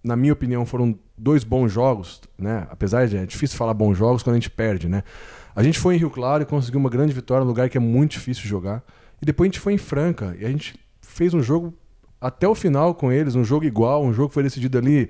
na 0.04 0.16
minha 0.16 0.34
opinião 0.34 0.66
foram 0.66 0.98
dois 1.18 1.44
bons 1.44 1.72
jogos, 1.72 2.22
né? 2.38 2.68
Apesar 2.70 3.08
de 3.08 3.18
é 3.18 3.26
difícil 3.26 3.58
falar 3.58 3.74
bons 3.74 3.98
jogos 3.98 4.24
quando 4.24 4.36
a 4.36 4.40
gente 4.40 4.50
perde, 4.50 4.88
né? 4.88 5.04
A 5.56 5.64
gente 5.64 5.80
foi 5.80 5.96
em 5.96 5.98
Rio 5.98 6.12
Claro 6.12 6.44
e 6.44 6.46
conseguiu 6.46 6.80
uma 6.80 6.90
grande 6.90 7.14
vitória, 7.14 7.44
num 7.44 7.50
lugar 7.50 7.68
que 7.68 7.78
é 7.78 7.82
muito 7.82 8.12
difícil 8.12 8.44
jogar. 8.48 8.84
E 9.22 9.26
depois 9.26 9.48
a 9.48 9.50
gente 9.52 9.60
foi 9.60 9.74
em 9.74 9.78
Franca 9.78 10.36
e 10.40 10.46
a 10.46 10.50
gente 10.50 10.80
fez 11.02 11.34
um 11.34 11.42
jogo 11.42 11.74
até 12.20 12.48
o 12.48 12.56
final 12.56 12.94
com 12.96 13.12
eles, 13.12 13.36
um 13.36 13.44
jogo 13.44 13.66
igual, 13.66 14.04
um 14.04 14.14
jogo 14.14 14.30
que 14.30 14.34
foi 14.34 14.44
decidido 14.44 14.78
ali, 14.78 15.10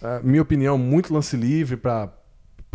uh, 0.00 0.24
minha 0.24 0.42
opinião, 0.42 0.78
muito 0.78 1.12
lance 1.12 1.36
livre 1.36 1.76
para 1.76 2.10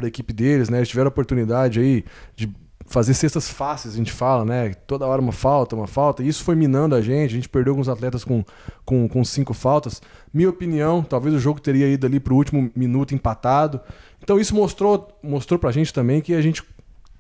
a 0.01 0.06
equipe 0.06 0.34
deles, 0.34 0.70
né? 0.70 0.80
Eles 0.80 0.90
tiveram 0.90 1.08
a 1.08 1.10
oportunidade 1.10 1.80
aí 1.80 2.06
de 2.36 2.54
fazer 2.92 3.13
cestas 3.13 3.50
fáceis, 3.50 3.94
a 3.94 3.98
gente 3.98 4.12
fala, 4.12 4.44
né? 4.44 4.74
Toda 4.86 5.08
hora 5.08 5.22
uma 5.22 5.32
falta, 5.32 5.75
uma 5.75 5.88
falta. 5.88 6.22
E 6.22 6.28
isso 6.28 6.44
foi 6.44 6.56
minando 6.56 6.94
a 6.94 7.01
gente. 7.01 7.32
A 7.32 7.36
gente 7.36 7.50
perdeu 7.50 7.72
alguns 7.72 7.88
atletas 7.88 8.24
com, 8.24 8.44
com, 8.84 9.08
com 9.08 9.24
cinco 9.24 9.54
faltas. 9.54 10.01
Minha 10.34 10.50
opinião, 10.50 11.01
talvez 11.01 11.34
o 11.34 11.40
jogo 11.40 11.62
teria 11.62 11.88
ido 11.88 12.06
ali 12.06 12.20
para 12.20 12.34
o 12.34 12.38
último 12.38 12.70
minuto 12.75 13.16
empatado. 13.16 13.80
Então 14.22 14.40
isso 14.40 14.54
mostrou, 14.54 15.08
mostrou 15.24 15.58
para 15.58 15.70
a 15.70 15.74
gente 15.74 15.94
também 15.94 16.22
que 16.22 16.34
a 16.34 16.42
gente 16.42 16.63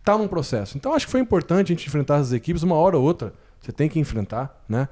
tá 0.03 0.17
num 0.17 0.27
processo. 0.27 0.77
Então 0.77 0.93
acho 0.93 1.05
que 1.05 1.11
foi 1.11 1.21
importante 1.21 1.71
a 1.71 1.75
gente 1.75 1.87
enfrentar 1.87 2.17
as 2.17 2.31
equipes 2.31 2.63
uma 2.63 2.75
hora 2.75 2.97
ou 2.97 3.03
outra. 3.03 3.33
Você 3.61 3.71
tem 3.71 3.87
que 3.87 3.99
enfrentar, 3.99 4.63
né? 4.67 4.89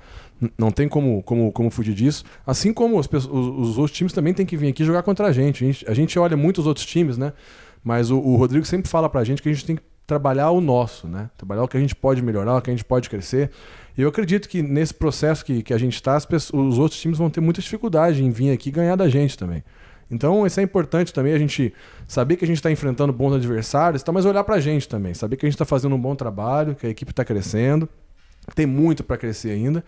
Não 0.55 0.69
tem 0.69 0.87
como, 0.87 1.23
como, 1.23 1.51
como 1.51 1.71
fugir 1.71 1.95
disso. 1.95 2.23
Assim 2.45 2.71
como 2.71 2.99
os, 2.99 3.07
os, 3.07 3.25
os 3.25 3.77
outros 3.79 3.97
times 3.97 4.13
também 4.13 4.31
têm 4.31 4.45
que 4.45 4.55
vir 4.55 4.67
aqui 4.67 4.85
jogar 4.85 5.01
contra 5.01 5.27
a 5.27 5.31
gente. 5.31 5.63
A 5.63 5.67
gente, 5.67 5.89
a 5.89 5.93
gente 5.93 6.19
olha 6.19 6.37
muito 6.37 6.59
os 6.59 6.67
outros 6.67 6.85
times, 6.85 7.17
né? 7.17 7.33
Mas 7.83 8.11
o, 8.11 8.19
o, 8.19 8.35
Rodrigo 8.35 8.65
sempre 8.65 8.87
fala 8.87 9.09
pra 9.09 9.23
gente 9.23 9.41
que 9.41 9.49
a 9.49 9.53
gente 9.53 9.65
tem 9.65 9.75
que 9.75 9.81
trabalhar 10.05 10.51
o 10.51 10.61
nosso, 10.61 11.07
né? 11.07 11.31
Trabalhar 11.35 11.63
o 11.63 11.67
que 11.67 11.77
a 11.77 11.79
gente 11.79 11.95
pode 11.95 12.21
melhorar, 12.21 12.57
o 12.57 12.61
que 12.61 12.69
a 12.69 12.73
gente 12.73 12.85
pode 12.85 13.09
crescer. 13.09 13.49
E 13.97 14.01
eu 14.03 14.09
acredito 14.09 14.47
que 14.47 14.61
nesse 14.61 14.93
processo 14.93 15.43
que, 15.43 15.63
que 15.63 15.73
a 15.73 15.77
gente 15.77 15.95
está, 15.95 16.15
os 16.17 16.77
outros 16.77 16.99
times 17.01 17.17
vão 17.17 17.29
ter 17.29 17.41
muita 17.41 17.61
dificuldade 17.61 18.23
em 18.23 18.29
vir 18.29 18.51
aqui 18.51 18.69
ganhar 18.69 18.95
da 18.95 19.09
gente 19.09 19.35
também. 19.35 19.63
Então, 20.11 20.45
isso 20.45 20.59
é 20.59 20.63
importante 20.63 21.13
também, 21.13 21.33
a 21.33 21.39
gente 21.39 21.73
saber 22.07 22.35
que 22.35 22.43
a 22.43 22.47
gente 22.47 22.57
está 22.57 22.71
enfrentando 22.71 23.13
bons 23.13 23.33
adversários, 23.33 24.01
tá, 24.01 24.11
mas 24.11 24.25
olhar 24.25 24.43
para 24.43 24.55
a 24.55 24.59
gente 24.59 24.87
também, 24.89 25.13
saber 25.13 25.37
que 25.37 25.45
a 25.45 25.49
gente 25.49 25.55
está 25.55 25.65
fazendo 25.65 25.95
um 25.95 26.01
bom 26.01 26.15
trabalho, 26.15 26.75
que 26.75 26.87
a 26.87 26.89
equipe 26.89 27.11
está 27.11 27.23
crescendo 27.23 27.87
tem 28.55 28.65
muito 28.65 29.03
para 29.03 29.17
crescer 29.17 29.51
ainda. 29.51 29.83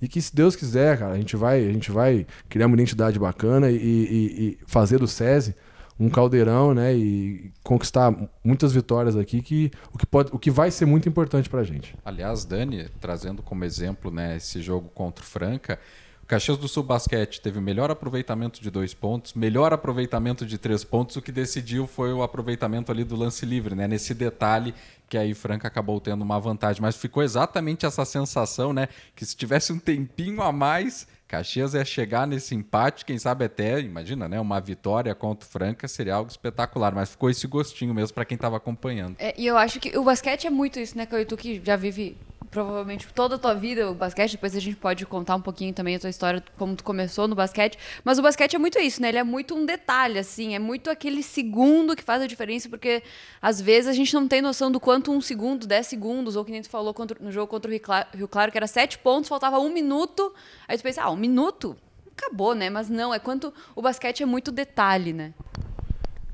E 0.00 0.08
que 0.08 0.20
se 0.20 0.34
Deus 0.34 0.54
quiser, 0.54 0.98
cara, 0.98 1.14
a 1.14 1.16
gente 1.16 1.36
vai, 1.36 1.66
a 1.66 1.72
gente 1.72 1.90
vai 1.90 2.26
criar 2.48 2.66
uma 2.66 2.74
identidade 2.74 3.18
bacana 3.18 3.70
e, 3.70 3.76
e, 3.76 3.78
e 3.78 4.58
fazer 4.66 4.98
do 4.98 5.08
SESI 5.08 5.54
um 5.98 6.10
caldeirão, 6.10 6.74
né? 6.74 6.94
E 6.94 7.50
conquistar 7.62 8.14
muitas 8.44 8.74
vitórias 8.74 9.16
aqui, 9.16 9.40
que, 9.40 9.70
o, 9.90 9.96
que 9.96 10.04
pode, 10.04 10.30
o 10.30 10.38
que 10.38 10.50
vai 10.50 10.70
ser 10.70 10.84
muito 10.84 11.08
importante 11.08 11.48
pra 11.48 11.64
gente. 11.64 11.94
Aliás, 12.04 12.44
Dani, 12.44 12.90
trazendo 13.00 13.42
como 13.42 13.64
exemplo 13.64 14.10
né, 14.10 14.36
esse 14.36 14.60
jogo 14.60 14.90
contra 14.90 15.24
o 15.24 15.26
Franca, 15.26 15.78
o 16.26 16.28
Caxias 16.28 16.58
do 16.58 16.66
Sul 16.66 16.82
Basquete 16.82 17.40
teve 17.40 17.60
melhor 17.60 17.88
aproveitamento 17.88 18.60
de 18.60 18.68
dois 18.68 18.92
pontos, 18.92 19.32
melhor 19.32 19.72
aproveitamento 19.72 20.44
de 20.44 20.58
três 20.58 20.82
pontos. 20.82 21.14
O 21.14 21.22
que 21.22 21.30
decidiu 21.30 21.86
foi 21.86 22.12
o 22.12 22.20
aproveitamento 22.20 22.90
ali 22.90 23.04
do 23.04 23.14
lance 23.14 23.46
livre, 23.46 23.76
né? 23.76 23.86
Nesse 23.86 24.12
detalhe 24.12 24.74
que 25.08 25.16
aí 25.16 25.34
Franca 25.34 25.68
acabou 25.68 26.00
tendo 26.00 26.22
uma 26.22 26.40
vantagem. 26.40 26.82
Mas 26.82 26.96
ficou 26.96 27.22
exatamente 27.22 27.86
essa 27.86 28.04
sensação, 28.04 28.72
né? 28.72 28.88
Que 29.14 29.24
se 29.24 29.36
tivesse 29.36 29.72
um 29.72 29.78
tempinho 29.78 30.42
a 30.42 30.50
mais, 30.50 31.06
Caxias 31.28 31.74
ia 31.74 31.84
chegar 31.84 32.26
nesse 32.26 32.56
empate, 32.56 33.04
quem 33.04 33.20
sabe 33.20 33.44
até, 33.44 33.78
imagina, 33.78 34.28
né? 34.28 34.40
Uma 34.40 34.60
vitória 34.60 35.14
contra 35.14 35.48
o 35.48 35.48
Franca 35.48 35.86
seria 35.86 36.16
algo 36.16 36.28
espetacular, 36.28 36.92
mas 36.92 37.10
ficou 37.10 37.30
esse 37.30 37.46
gostinho 37.46 37.94
mesmo 37.94 38.14
para 38.14 38.24
quem 38.24 38.34
estava 38.34 38.56
acompanhando. 38.56 39.14
É, 39.20 39.32
e 39.38 39.46
eu 39.46 39.56
acho 39.56 39.78
que 39.78 39.96
o 39.96 40.02
basquete 40.02 40.48
é 40.48 40.50
muito 40.50 40.80
isso, 40.80 40.98
né, 40.98 41.06
Tu 41.06 41.36
que 41.36 41.62
já 41.64 41.76
vive 41.76 42.16
provavelmente 42.50 43.06
toda 43.14 43.36
a 43.36 43.38
tua 43.38 43.54
vida 43.54 43.90
o 43.90 43.94
basquete, 43.94 44.32
depois 44.32 44.54
a 44.56 44.60
gente 44.60 44.76
pode 44.76 45.04
contar 45.06 45.36
um 45.36 45.40
pouquinho 45.40 45.72
também 45.72 45.96
a 45.96 45.98
tua 45.98 46.10
história, 46.10 46.42
como 46.56 46.74
tu 46.74 46.84
começou 46.84 47.26
no 47.28 47.34
basquete, 47.34 47.78
mas 48.04 48.18
o 48.18 48.22
basquete 48.22 48.56
é 48.56 48.58
muito 48.58 48.78
isso, 48.78 49.00
né? 49.00 49.08
Ele 49.08 49.18
é 49.18 49.24
muito 49.24 49.54
um 49.54 49.64
detalhe, 49.64 50.18
assim, 50.18 50.54
é 50.54 50.58
muito 50.58 50.90
aquele 50.90 51.22
segundo 51.22 51.96
que 51.96 52.02
faz 52.02 52.22
a 52.22 52.26
diferença, 52.26 52.68
porque 52.68 53.02
às 53.40 53.60
vezes 53.60 53.88
a 53.88 53.92
gente 53.92 54.14
não 54.14 54.26
tem 54.26 54.40
noção 54.40 54.70
do 54.70 54.80
quanto 54.80 55.12
um 55.12 55.20
segundo, 55.20 55.66
dez 55.66 55.86
segundos, 55.86 56.36
ou 56.36 56.44
que 56.44 56.52
nem 56.52 56.62
tu 56.62 56.70
falou 56.70 56.92
contra, 56.94 57.18
no 57.20 57.30
jogo 57.30 57.46
contra 57.46 57.68
o 57.68 57.72
Rio 57.72 57.80
Claro, 57.80 58.08
Rio 58.14 58.28
claro, 58.28 58.50
que 58.50 58.58
era 58.58 58.66
sete 58.66 58.98
pontos, 58.98 59.28
faltava 59.28 59.58
um 59.58 59.72
minuto, 59.72 60.34
aí 60.66 60.76
tu 60.76 60.82
pensa, 60.82 61.02
ah, 61.02 61.10
um 61.10 61.16
minuto? 61.16 61.76
Acabou, 62.16 62.54
né? 62.54 62.70
Mas 62.70 62.88
não, 62.88 63.12
é 63.12 63.18
quanto 63.18 63.52
o 63.74 63.82
basquete 63.82 64.22
é 64.22 64.26
muito 64.26 64.50
detalhe, 64.50 65.12
né? 65.12 65.34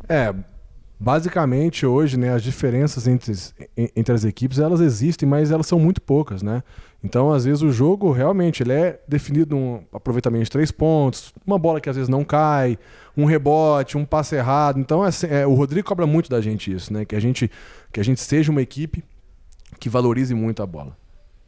É, 0.08 0.32
basicamente 1.02 1.84
hoje, 1.84 2.16
né, 2.16 2.32
as 2.32 2.44
diferenças 2.44 3.08
entre, 3.08 3.32
entre 3.96 4.14
as 4.14 4.24
equipes 4.24 4.60
elas 4.60 4.80
existem, 4.80 5.28
mas 5.28 5.50
elas 5.50 5.66
são 5.66 5.78
muito 5.78 6.00
poucas, 6.00 6.42
né? 6.42 6.62
Então, 7.02 7.32
às 7.32 7.44
vezes 7.44 7.60
o 7.60 7.72
jogo 7.72 8.12
realmente 8.12 8.62
ele 8.62 8.72
é 8.72 9.00
definido 9.08 9.56
um 9.56 9.82
aproveitamento 9.92 10.44
de 10.44 10.50
três 10.50 10.70
pontos, 10.70 11.34
uma 11.44 11.58
bola 11.58 11.80
que 11.80 11.90
às 11.90 11.96
vezes 11.96 12.08
não 12.08 12.24
cai, 12.24 12.78
um 13.16 13.24
rebote, 13.24 13.98
um 13.98 14.04
passe 14.04 14.36
errado. 14.36 14.78
Então, 14.78 15.02
assim, 15.02 15.26
é, 15.26 15.44
o 15.44 15.54
Rodrigo 15.54 15.88
cobra 15.88 16.06
muito 16.06 16.30
da 16.30 16.40
gente 16.40 16.72
isso, 16.72 16.92
né? 16.92 17.04
Que 17.04 17.16
a 17.16 17.20
gente 17.20 17.50
que 17.92 17.98
a 17.98 18.04
gente 18.04 18.20
seja 18.20 18.52
uma 18.52 18.62
equipe 18.62 19.02
que 19.80 19.88
valorize 19.88 20.32
muito 20.32 20.62
a 20.62 20.66
bola, 20.66 20.96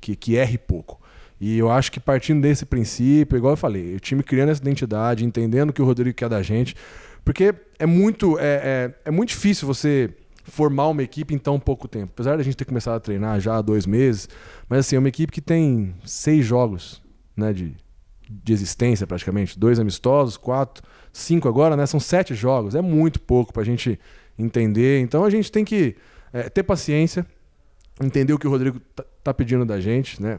que 0.00 0.16
que 0.16 0.34
erre 0.34 0.58
pouco. 0.58 1.00
E 1.40 1.56
eu 1.56 1.70
acho 1.70 1.92
que 1.92 2.00
partindo 2.00 2.42
desse 2.42 2.66
princípio, 2.66 3.36
igual 3.36 3.52
eu 3.52 3.56
falei, 3.56 3.94
o 3.94 4.00
time 4.00 4.24
criando 4.24 4.48
essa 4.48 4.60
identidade, 4.60 5.24
entendendo 5.24 5.72
que 5.72 5.80
o 5.80 5.84
Rodrigo 5.84 6.16
quer 6.16 6.28
da 6.28 6.42
gente, 6.42 6.74
porque 7.24 7.54
é 7.78 7.86
muito, 7.86 8.38
é, 8.38 8.44
é, 8.44 8.94
é, 9.06 9.10
muito 9.10 9.30
difícil 9.30 9.66
você 9.66 10.10
formar 10.44 10.88
uma 10.88 11.02
equipe 11.02 11.34
em 11.34 11.38
tão 11.38 11.58
pouco 11.58 11.88
tempo. 11.88 12.12
Apesar 12.12 12.36
da 12.36 12.42
gente 12.42 12.56
ter 12.56 12.66
começado 12.66 12.96
a 12.96 13.00
treinar 13.00 13.40
já 13.40 13.56
há 13.56 13.62
dois 13.62 13.86
meses, 13.86 14.28
mas 14.68 14.80
assim, 14.80 14.96
é 14.96 14.98
uma 14.98 15.08
equipe 15.08 15.32
que 15.32 15.40
tem 15.40 15.94
seis 16.04 16.44
jogos 16.44 17.02
né, 17.34 17.52
de, 17.52 17.74
de 18.28 18.52
existência 18.52 19.06
praticamente. 19.06 19.58
Dois 19.58 19.80
amistosos, 19.80 20.36
quatro, 20.36 20.84
cinco 21.12 21.48
agora, 21.48 21.76
né? 21.76 21.86
São 21.86 21.98
sete 21.98 22.34
jogos. 22.34 22.74
É 22.74 22.82
muito 22.82 23.18
pouco 23.20 23.52
para 23.52 23.62
a 23.62 23.66
gente 23.66 23.98
entender. 24.38 25.00
Então 25.00 25.24
a 25.24 25.30
gente 25.30 25.50
tem 25.50 25.64
que 25.64 25.96
é, 26.30 26.50
ter 26.50 26.62
paciência, 26.62 27.26
entender 28.02 28.34
o 28.34 28.38
que 28.38 28.46
o 28.46 28.50
Rodrigo 28.50 28.80
tá, 28.94 29.04
tá 29.22 29.32
pedindo 29.32 29.64
da 29.64 29.80
gente, 29.80 30.20
né? 30.22 30.38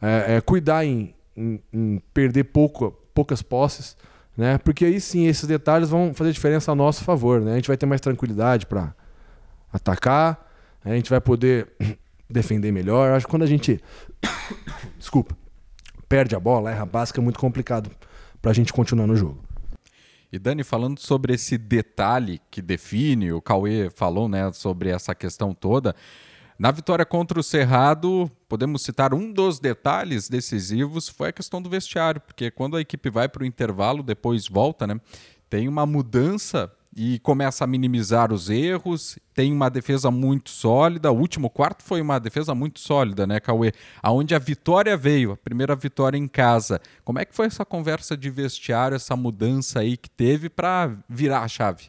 É, 0.00 0.36
é, 0.36 0.40
cuidar 0.42 0.84
em, 0.84 1.14
em, 1.34 1.60
em 1.72 2.02
perder 2.12 2.44
pouco, 2.44 2.90
poucas 3.14 3.40
posses 3.40 3.96
né? 4.38 4.56
Porque 4.56 4.84
aí 4.84 5.00
sim, 5.00 5.26
esses 5.26 5.48
detalhes 5.48 5.90
vão 5.90 6.14
fazer 6.14 6.30
diferença 6.30 6.70
a 6.70 6.74
nosso 6.74 7.02
favor, 7.02 7.40
né? 7.40 7.52
A 7.52 7.54
gente 7.56 7.66
vai 7.66 7.76
ter 7.76 7.86
mais 7.86 8.00
tranquilidade 8.00 8.66
para 8.66 8.94
atacar, 9.72 10.48
né? 10.84 10.92
a 10.92 10.94
gente 10.94 11.10
vai 11.10 11.20
poder 11.20 11.66
defender 12.30 12.70
melhor. 12.70 13.10
Acho 13.10 13.26
que 13.26 13.30
quando 13.30 13.42
a 13.42 13.46
gente 13.46 13.82
desculpa, 14.96 15.36
perde 16.08 16.36
a 16.36 16.40
bola, 16.40 16.70
erra 16.70 16.84
a 16.84 16.86
básica, 16.86 17.20
é 17.20 17.22
muito 17.22 17.40
complicado 17.40 17.90
para 18.40 18.52
a 18.52 18.54
gente 18.54 18.72
continuar 18.72 19.08
no 19.08 19.16
jogo. 19.16 19.42
E 20.32 20.38
Dani, 20.38 20.62
falando 20.62 21.00
sobre 21.00 21.34
esse 21.34 21.58
detalhe 21.58 22.40
que 22.48 22.62
define, 22.62 23.32
o 23.32 23.42
Cauê 23.42 23.90
falou, 23.90 24.28
né, 24.28 24.52
sobre 24.52 24.90
essa 24.90 25.16
questão 25.16 25.52
toda. 25.52 25.96
Na 26.58 26.72
vitória 26.72 27.06
contra 27.06 27.38
o 27.38 27.42
Cerrado, 27.42 28.28
podemos 28.48 28.82
citar 28.82 29.14
um 29.14 29.32
dos 29.32 29.60
detalhes 29.60 30.28
decisivos 30.28 31.08
foi 31.08 31.28
a 31.28 31.32
questão 31.32 31.62
do 31.62 31.70
vestiário, 31.70 32.20
porque 32.20 32.50
quando 32.50 32.76
a 32.76 32.80
equipe 32.80 33.08
vai 33.10 33.28
para 33.28 33.44
o 33.44 33.46
intervalo, 33.46 34.02
depois 34.02 34.48
volta, 34.48 34.84
né? 34.84 35.00
Tem 35.48 35.68
uma 35.68 35.86
mudança 35.86 36.68
e 36.96 37.20
começa 37.20 37.62
a 37.62 37.66
minimizar 37.66 38.32
os 38.32 38.50
erros, 38.50 39.20
tem 39.32 39.52
uma 39.52 39.70
defesa 39.70 40.10
muito 40.10 40.50
sólida. 40.50 41.12
O 41.12 41.16
último 41.16 41.48
quarto 41.48 41.84
foi 41.84 42.00
uma 42.00 42.18
defesa 42.18 42.56
muito 42.56 42.80
sólida, 42.80 43.24
né, 43.24 43.38
Cauê? 43.38 43.72
Aonde 44.02 44.34
a 44.34 44.38
vitória 44.40 44.96
veio, 44.96 45.30
a 45.30 45.36
primeira 45.36 45.76
vitória 45.76 46.18
em 46.18 46.26
casa. 46.26 46.80
Como 47.04 47.20
é 47.20 47.24
que 47.24 47.36
foi 47.36 47.46
essa 47.46 47.64
conversa 47.64 48.16
de 48.16 48.30
vestiário, 48.30 48.96
essa 48.96 49.14
mudança 49.14 49.78
aí 49.78 49.96
que 49.96 50.10
teve 50.10 50.48
para 50.48 50.90
virar 51.08 51.42
a 51.42 51.48
chave? 51.48 51.84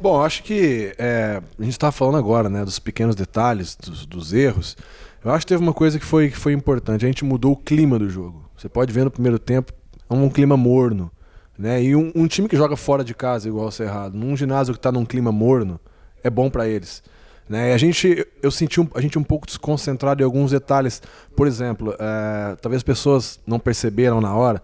Bom, 0.00 0.22
acho 0.22 0.44
que 0.44 0.94
é, 0.96 1.42
a 1.58 1.62
gente 1.62 1.72
está 1.72 1.90
falando 1.90 2.18
agora 2.18 2.48
né, 2.48 2.64
dos 2.64 2.78
pequenos 2.78 3.16
detalhes, 3.16 3.76
dos, 3.76 4.06
dos, 4.06 4.32
erros. 4.32 4.76
Eu 5.24 5.32
acho 5.32 5.44
que 5.44 5.48
teve 5.48 5.62
uma 5.62 5.74
coisa 5.74 5.98
que 5.98 6.04
foi, 6.04 6.30
que 6.30 6.36
foi 6.36 6.52
importante. 6.52 7.04
A 7.04 7.08
gente 7.08 7.24
mudou 7.24 7.52
o 7.52 7.56
clima 7.56 7.98
do 7.98 8.08
jogo. 8.08 8.48
Você 8.56 8.68
pode 8.68 8.92
ver 8.92 9.04
no 9.04 9.10
primeiro 9.10 9.40
tempo, 9.40 9.72
é 10.08 10.14
um 10.14 10.30
clima 10.30 10.56
morno. 10.56 11.10
Né? 11.58 11.82
E 11.82 11.96
um, 11.96 12.12
um 12.14 12.28
time 12.28 12.48
que 12.48 12.56
joga 12.56 12.76
fora 12.76 13.02
de 13.02 13.12
casa, 13.12 13.48
igual 13.48 13.66
o 13.66 13.72
Cerrado, 13.72 14.16
num 14.16 14.36
ginásio 14.36 14.72
que 14.72 14.78
está 14.78 14.92
num 14.92 15.04
clima 15.04 15.32
morno, 15.32 15.80
é 16.22 16.30
bom 16.30 16.48
para 16.48 16.68
eles. 16.68 17.02
Né? 17.48 17.74
A 17.74 17.78
gente, 17.78 18.24
eu 18.40 18.52
senti 18.52 18.80
um, 18.80 18.88
a 18.94 19.00
gente 19.00 19.18
um 19.18 19.24
pouco 19.24 19.46
desconcentrado 19.46 20.22
em 20.22 20.24
alguns 20.24 20.52
detalhes. 20.52 21.02
Por 21.34 21.48
exemplo, 21.48 21.92
é, 21.98 22.54
talvez 22.62 22.78
as 22.78 22.84
pessoas 22.84 23.40
não 23.44 23.58
perceberam 23.58 24.20
na 24.20 24.32
hora, 24.32 24.62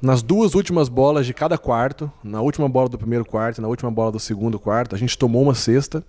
nas 0.00 0.22
duas 0.22 0.54
últimas 0.54 0.88
bolas 0.88 1.26
de 1.26 1.34
cada 1.34 1.58
quarto, 1.58 2.10
na 2.22 2.40
última 2.40 2.68
bola 2.68 2.88
do 2.88 2.96
primeiro 2.96 3.24
quarto 3.24 3.58
e 3.58 3.60
na 3.60 3.68
última 3.68 3.90
bola 3.90 4.12
do 4.12 4.20
segundo 4.20 4.58
quarto, 4.58 4.94
a 4.94 4.98
gente 4.98 5.18
tomou 5.18 5.42
uma 5.42 5.54
cesta 5.54 6.04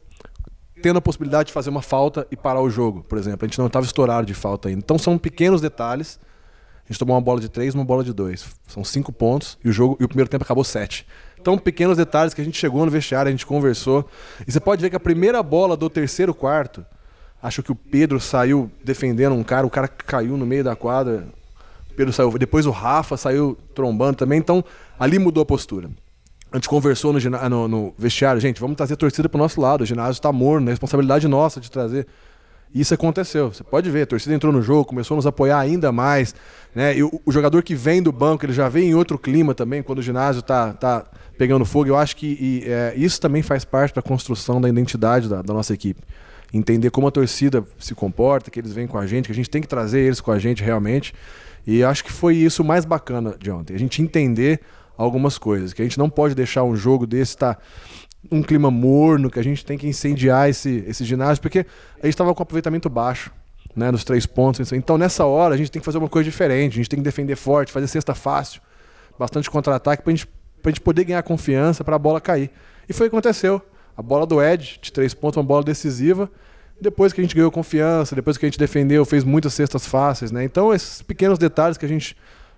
tendo 0.81 0.97
a 0.97 1.01
possibilidade 1.01 1.47
de 1.47 1.53
fazer 1.53 1.69
uma 1.69 1.81
falta 1.81 2.25
e 2.31 2.37
parar 2.37 2.61
o 2.61 2.69
jogo, 2.69 3.03
por 3.03 3.17
exemplo. 3.17 3.45
A 3.45 3.47
gente 3.47 3.59
não 3.59 3.67
estava 3.67 3.85
estourado 3.85 4.25
de 4.25 4.33
falta 4.33 4.69
ainda. 4.69 4.79
Então 4.79 4.97
são 4.97 5.17
pequenos 5.17 5.59
detalhes. 5.59 6.19
A 6.85 6.91
gente 6.91 6.99
tomou 6.99 7.15
uma 7.15 7.21
bola 7.21 7.39
de 7.39 7.49
três, 7.49 7.75
uma 7.75 7.83
bola 7.83 8.03
de 8.03 8.13
dois. 8.13 8.45
São 8.67 8.83
cinco 8.83 9.11
pontos 9.11 9.57
e 9.63 9.69
o 9.69 9.71
jogo 9.71 9.97
e 9.99 10.03
o 10.03 10.07
primeiro 10.07 10.29
tempo 10.29 10.43
acabou 10.43 10.63
sete. 10.63 11.05
Então 11.39 11.57
pequenos 11.57 11.97
detalhes 11.97 12.33
que 12.33 12.41
a 12.41 12.43
gente 12.43 12.57
chegou 12.57 12.85
no 12.85 12.91
vestiário, 12.91 13.29
a 13.29 13.31
gente 13.31 13.45
conversou. 13.45 14.07
E 14.47 14.51
você 14.51 14.59
pode 14.59 14.81
ver 14.81 14.89
que 14.89 14.95
a 14.95 14.99
primeira 14.99 15.43
bola 15.43 15.75
do 15.75 15.89
terceiro 15.89 16.33
quarto, 16.33 16.85
acho 17.41 17.61
que 17.61 17.71
o 17.71 17.75
Pedro 17.75 18.19
saiu 18.19 18.71
defendendo 18.83 19.33
um 19.33 19.43
cara, 19.43 19.65
o 19.65 19.69
cara 19.69 19.87
caiu 19.87 20.37
no 20.37 20.45
meio 20.45 20.63
da 20.63 20.75
quadra. 20.75 21.27
Pedro 21.99 22.13
saiu, 22.13 22.31
depois 22.37 22.65
o 22.65 22.71
Rafa 22.71 23.17
saiu 23.17 23.57
trombando 23.75 24.15
também. 24.15 24.39
Então 24.39 24.63
ali 24.97 25.19
mudou 25.19 25.43
a 25.43 25.45
postura. 25.45 25.89
A 26.49 26.55
gente 26.55 26.69
conversou 26.69 27.11
no, 27.11 27.19
no, 27.49 27.67
no 27.67 27.93
vestiário, 27.97 28.39
gente, 28.39 28.61
vamos 28.61 28.77
trazer 28.77 28.93
a 28.93 28.97
torcida 28.97 29.27
para 29.27 29.37
o 29.37 29.41
nosso 29.41 29.59
lado. 29.59 29.81
O 29.81 29.85
ginásio 29.85 30.13
está 30.13 30.31
morno, 30.31 30.69
é 30.69 30.71
responsabilidade 30.71 31.27
nossa 31.27 31.59
de 31.59 31.69
trazer. 31.69 32.07
Isso 32.73 32.93
aconteceu. 32.93 33.51
Você 33.51 33.65
pode 33.65 33.91
ver, 33.91 34.03
a 34.03 34.05
torcida 34.05 34.33
entrou 34.33 34.53
no 34.53 34.61
jogo, 34.61 34.85
começou 34.85 35.15
a 35.15 35.17
nos 35.17 35.27
apoiar 35.27 35.59
ainda 35.59 35.91
mais. 35.91 36.33
Né? 36.73 36.95
E 36.99 37.03
o, 37.03 37.19
o 37.25 37.33
jogador 37.33 37.61
que 37.63 37.75
vem 37.75 38.01
do 38.01 38.13
banco, 38.13 38.45
ele 38.45 38.53
já 38.53 38.69
vem 38.69 38.91
em 38.91 38.95
outro 38.95 39.19
clima 39.19 39.53
também, 39.53 39.83
quando 39.83 39.99
o 39.99 40.01
ginásio 40.01 40.39
está 40.39 40.71
tá 40.71 41.05
pegando 41.37 41.65
fogo. 41.65 41.89
Eu 41.89 41.97
acho 41.97 42.15
que 42.15 42.27
e, 42.39 42.63
é, 42.65 42.93
isso 42.95 43.19
também 43.19 43.41
faz 43.41 43.65
parte 43.65 43.93
da 43.93 44.01
construção 44.01 44.61
da 44.61 44.69
identidade 44.69 45.27
da, 45.27 45.41
da, 45.41 45.53
nossa 45.53 45.73
equipe. 45.73 46.01
Entender 46.53 46.91
como 46.91 47.07
a 47.07 47.11
torcida 47.11 47.61
se 47.77 47.93
comporta, 47.93 48.49
que 48.49 48.57
eles 48.57 48.71
vêm 48.71 48.87
com 48.87 48.97
a 48.97 49.05
gente, 49.05 49.25
que 49.25 49.33
a 49.33 49.35
gente 49.35 49.49
tem 49.49 49.61
que 49.61 49.67
trazer 49.67 49.99
eles 49.99 50.21
com 50.21 50.31
a 50.31 50.39
gente 50.39 50.63
realmente. 50.63 51.13
E 51.71 51.83
acho 51.83 52.03
que 52.03 52.11
foi 52.11 52.35
isso 52.35 52.63
mais 52.63 52.83
bacana 52.83 53.35
de 53.39 53.51
ontem. 53.51 53.75
A 53.75 53.77
gente 53.77 54.01
entender 54.01 54.59
algumas 54.97 55.37
coisas. 55.37 55.71
Que 55.71 55.83
a 55.83 55.85
gente 55.85 55.99
não 55.99 56.09
pode 56.09 56.33
deixar 56.33 56.63
um 56.63 56.75
jogo 56.75 57.05
desse 57.05 57.35
estar 57.35 57.53
tá 57.53 57.61
um 58.31 58.41
clima 58.41 58.71
morno, 58.71 59.29
que 59.29 59.39
a 59.39 59.43
gente 59.43 59.63
tem 59.63 59.77
que 59.77 59.87
incendiar 59.87 60.49
esse, 60.49 60.83
esse 60.87 61.05
ginásio, 61.05 61.39
porque 61.39 61.59
a 61.59 62.07
gente 62.07 62.15
estava 62.15 62.33
com 62.33 62.41
aproveitamento 62.41 62.89
baixo. 62.89 63.31
Né, 63.75 63.91
nos 63.91 64.03
três 64.03 64.25
pontos. 64.25 64.71
Então, 64.73 64.97
nessa 64.97 65.25
hora, 65.25 65.53
a 65.53 65.57
gente 65.57 65.69
tem 65.69 65.79
que 65.79 65.85
fazer 65.85 65.99
uma 65.99 66.09
coisa 66.09 66.27
diferente. 66.27 66.73
A 66.73 66.77
gente 66.77 66.89
tem 66.89 66.97
que 66.97 67.03
defender 67.03 67.35
forte, 67.35 67.71
fazer 67.71 67.85
cesta 67.85 68.15
fácil, 68.15 68.61
bastante 69.17 69.47
contra-ataque, 69.47 70.01
para 70.01 70.11
a 70.11 70.15
gente, 70.15 70.27
gente 70.65 70.81
poder 70.81 71.03
ganhar 71.03 71.21
confiança 71.21 71.83
para 71.83 71.95
a 71.95 71.99
bola 71.99 72.19
cair. 72.19 72.49
E 72.89 72.93
foi 72.93 73.05
o 73.05 73.09
que 73.11 73.15
aconteceu. 73.15 73.61
A 73.95 74.01
bola 74.01 74.25
do 74.25 74.41
Ed, 74.41 74.79
de 74.81 74.91
três 74.91 75.13
pontos, 75.13 75.37
uma 75.37 75.43
bola 75.43 75.63
decisiva. 75.63 76.29
Depois 76.81 77.11
que 77.11 77.21
a 77.21 77.23
gente 77.23 77.35
ganhou 77.35 77.51
confiança, 77.51 78.15
depois 78.15 78.37
que 78.37 78.45
a 78.45 78.49
gente 78.49 78.59
defendeu, 78.59 79.05
fez 79.05 79.23
muitas 79.23 79.53
cestas 79.53 79.85
fáceis. 79.85 80.31
Né? 80.31 80.43
Então, 80.43 80.73
esses 80.73 81.01
pequenos 81.01 81.37
detalhes 81.37 81.77
que 81.77 81.85
a 81.85 81.89
gente 81.89 82.15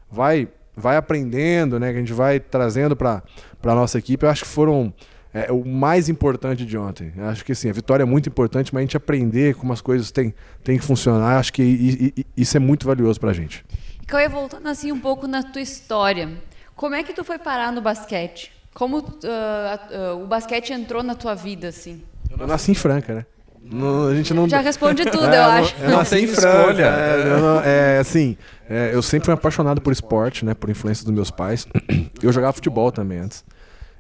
vai 0.10 0.48
vai 0.75 0.96
aprendendo, 0.96 1.80
né, 1.80 1.92
que 1.92 1.98
a 1.98 2.00
gente 2.00 2.13
vai 2.13 2.40
trazendo 2.40 2.96
para 2.96 3.22
a 3.63 3.75
nossa 3.75 3.98
equipe, 3.98 4.25
eu 4.25 4.30
acho 4.30 4.44
que 4.44 4.50
foram 4.50 4.94
é, 5.34 5.51
o 5.51 5.66
mais 5.66 6.10
importante 6.10 6.66
de 6.66 6.78
ontem. 6.78 7.13
Eu 7.16 7.25
acho 7.25 7.44
que 7.46 7.54
sim, 7.54 7.70
a 7.70 7.74
vitória 7.74 8.04
é 8.04 8.06
muito 8.06 8.30
importante, 8.30 8.74
mas 8.74 8.82
a 8.82 8.84
gente 8.84 8.98
aprender 8.98 9.56
como 9.56 9.72
as 9.74 9.82
coisas 9.82 10.12
têm, 10.12 10.34
têm 10.63 10.78
que 10.78 10.84
funcionar, 10.84 11.38
acho 11.38 11.54
que 11.54 11.62
i, 11.62 12.13
i, 12.18 12.25
isso 12.36 12.56
é 12.58 12.60
muito 12.60 12.86
valioso 12.86 13.20
para 13.20 13.32
a 13.32 13.34
gente. 13.34 13.66
Cauê, 14.08 14.28
voltando 14.28 14.68
assim 14.68 14.92
um 14.92 15.00
pouco 15.00 15.28
na 15.28 15.44
tua 15.44 15.62
história, 15.62 16.30
como 16.75 16.96
é 16.96 17.04
que 17.04 17.13
tu 17.13 17.24
foi 17.24 17.38
parar 17.38 17.72
no 17.72 17.82
basquete? 17.82 18.51
Como 18.74 19.00
uh, 19.00 19.04
uh, 19.04 20.24
o 20.24 20.28
basquete 20.28 20.72
entrou 20.72 21.04
na 21.04 21.16
tua 21.16 21.36
vida, 21.36 21.68
assim? 21.68 22.01
Eu 22.30 22.48
nasci 22.48 22.72
em 22.72 22.75
Franca, 22.75 23.13
né? 23.13 23.25
Não, 23.63 24.08
a 24.08 24.15
gente 24.15 24.34
não... 24.34 24.50
Já 24.50 24.60
responde 24.60 25.06
tudo, 25.06 25.27
é, 25.27 25.38
eu 25.38 25.44
acho. 25.44 25.75
Eu 25.80 25.89
nasci 25.91 26.24
em 26.24 26.27
Franca. 26.27 26.82
É, 26.82 27.39
não, 27.39 27.62
é, 27.62 28.00
assim, 28.00 28.38
é, 28.70 28.91
eu 28.94 29.01
sempre 29.01 29.25
fui 29.25 29.34
apaixonado 29.34 29.80
por 29.80 29.94
esporte, 29.94 30.44
né? 30.44 30.53
Por 30.53 30.70
influência 30.70 31.06
dos 31.06 31.13
meus 31.13 31.32
pais. 31.32 31.68
Eu 32.22 32.32
jogava 32.32 32.53
futebol 32.53 32.91
também 32.91 33.20
antes. 33.20 33.44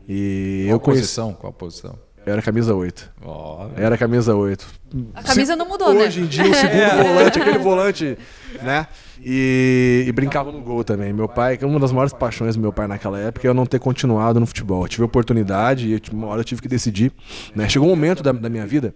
E 0.07 0.65
Qual 0.65 0.73
eu 0.73 0.79
conheci... 0.79 1.01
posição? 1.03 1.33
Qual 1.33 1.53
posição? 1.53 1.97
Eu 2.25 2.33
era 2.33 2.41
camisa 2.41 2.75
8. 2.75 3.11
Oh, 3.25 3.67
era 3.75 3.97
camisa 3.97 4.35
8. 4.35 4.67
A 5.13 5.23
camisa 5.23 5.55
não 5.55 5.67
mudou, 5.67 5.87
Hoje 5.89 5.97
né? 5.97 6.05
Hoje 6.05 6.21
em 6.21 6.25
dia, 6.25 6.43
o 6.43 6.53
segundo 6.53 7.03
volante, 7.07 7.39
aquele 7.39 7.57
volante, 7.57 8.17
né? 8.61 8.87
E, 9.23 10.05
e, 10.07 10.11
brincava 10.11 10.51
no 10.51 10.61
gol 10.61 10.83
também. 10.83 11.11
Meu 11.13 11.27
pai, 11.27 11.57
que 11.57 11.63
é 11.63 11.67
uma 11.67 11.79
das 11.79 11.91
maiores 11.91 12.13
paixões 12.13 12.55
do 12.55 12.61
meu 12.61 12.71
pai 12.71 12.87
naquela 12.87 13.19
época, 13.19 13.47
é 13.47 13.49
eu 13.49 13.53
não 13.53 13.65
ter 13.65 13.79
continuado 13.79 14.39
no 14.39 14.45
futebol. 14.45 14.83
Eu 14.83 14.87
tive 14.87 15.03
oportunidade 15.03 15.87
e 15.87 16.13
uma 16.13 16.27
hora 16.27 16.41
eu 16.41 16.45
tive 16.45 16.61
que 16.61 16.67
decidir. 16.67 17.11
Né? 17.55 17.67
Chegou 17.67 17.87
um 17.87 17.91
momento 17.91 18.21
da, 18.21 18.31
da 18.31 18.49
minha 18.49 18.67
vida 18.67 18.93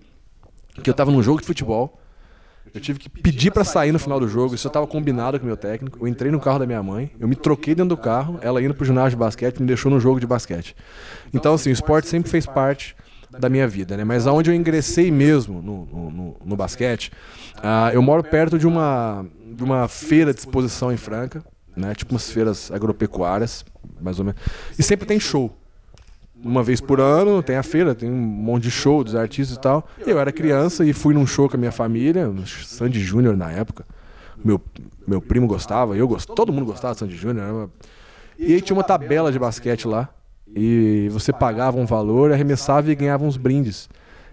que 0.81 0.89
eu 0.89 0.91
estava 0.91 1.11
num 1.11 1.21
jogo 1.21 1.39
de 1.39 1.47
futebol. 1.47 1.99
Eu 2.73 2.81
tive 2.81 2.99
que 2.99 3.07
pedir 3.07 3.51
para 3.51 3.63
sair 3.63 3.91
no 3.91 3.99
final 3.99 4.19
do 4.19 4.27
jogo. 4.27 4.55
Isso 4.55 4.67
eu 4.67 4.69
estava 4.69 4.85
combinado 4.85 5.39
com 5.39 5.45
o 5.45 5.47
meu 5.47 5.55
técnico. 5.55 5.99
Eu 6.01 6.07
entrei 6.07 6.31
no 6.31 6.39
carro 6.39 6.59
da 6.59 6.65
minha 6.65 6.81
mãe, 6.83 7.11
eu 7.19 7.27
me 7.27 7.35
troquei 7.35 7.73
dentro 7.73 7.95
do 7.95 7.97
carro, 7.97 8.37
ela 8.41 8.61
indo 8.61 8.73
pro 8.73 8.85
ginásio 8.85 9.11
de 9.11 9.15
basquete, 9.17 9.59
me 9.59 9.67
deixou 9.67 9.89
no 9.89 9.99
jogo 9.99 10.19
de 10.19 10.27
basquete. 10.27 10.75
Então, 11.33 11.53
assim, 11.53 11.69
o 11.69 11.73
esporte 11.73 12.07
sempre 12.07 12.29
fez 12.29 12.45
parte 12.45 12.95
da 13.39 13.49
minha 13.49 13.67
vida, 13.67 13.95
né? 13.95 14.03
Mas 14.03 14.27
aonde 14.27 14.49
eu 14.49 14.55
ingressei 14.55 15.11
mesmo 15.11 15.61
no, 15.61 15.85
no, 15.85 16.37
no 16.43 16.55
basquete, 16.55 17.11
uh, 17.57 17.93
eu 17.93 18.01
moro 18.01 18.23
perto 18.23 18.57
de 18.57 18.67
uma, 18.67 19.25
de 19.53 19.63
uma 19.63 19.87
feira 19.87 20.33
de 20.33 20.39
exposição 20.39 20.91
em 20.91 20.97
Franca, 20.97 21.43
né? 21.75 21.93
Tipo 21.93 22.13
umas 22.13 22.29
feiras 22.29 22.71
agropecuárias, 22.71 23.63
mais 24.01 24.19
ou 24.19 24.25
menos. 24.25 24.41
E 24.77 24.83
sempre 24.83 25.05
tem 25.05 25.19
show 25.19 25.55
uma 26.45 26.61
vez 26.61 26.79
por 26.79 27.01
ano, 27.01 27.41
tem 27.41 27.55
a 27.55 27.63
feira, 27.63 27.95
tem 27.95 28.07
um 28.07 28.15
monte 28.15 28.63
de 28.63 28.71
show 28.71 29.03
dos 29.03 29.15
artistas 29.15 29.57
e 29.57 29.59
tal. 29.59 29.89
Eu 30.05 30.19
era 30.19 30.31
criança 30.31 30.85
e 30.85 30.93
fui 30.93 31.15
num 31.15 31.25
show 31.25 31.49
com 31.49 31.57
a 31.57 31.59
minha 31.59 31.71
família, 31.71 32.31
Sandy 32.45 32.99
Júnior 32.99 33.35
na 33.35 33.51
época. 33.51 33.83
Meu, 34.43 34.61
meu 35.07 35.19
primo 35.19 35.47
gostava, 35.47 35.97
eu 35.97 36.07
gostava, 36.07 36.35
todo 36.35 36.53
mundo 36.53 36.67
gostava 36.67 36.93
de 36.93 36.99
Sandy 36.99 37.15
Júnior. 37.15 37.69
E 38.37 38.53
aí 38.53 38.61
tinha 38.61 38.77
uma 38.77 38.83
tabela 38.83 39.31
de 39.31 39.39
basquete 39.39 39.87
lá. 39.87 40.07
E 40.55 41.09
você 41.11 41.33
pagava 41.33 41.79
um 41.79 41.85
valor, 41.85 42.31
arremessava 42.31 42.91
e 42.91 42.95
ganhava 42.95 43.25
uns 43.25 43.37
brindes. 43.37 43.89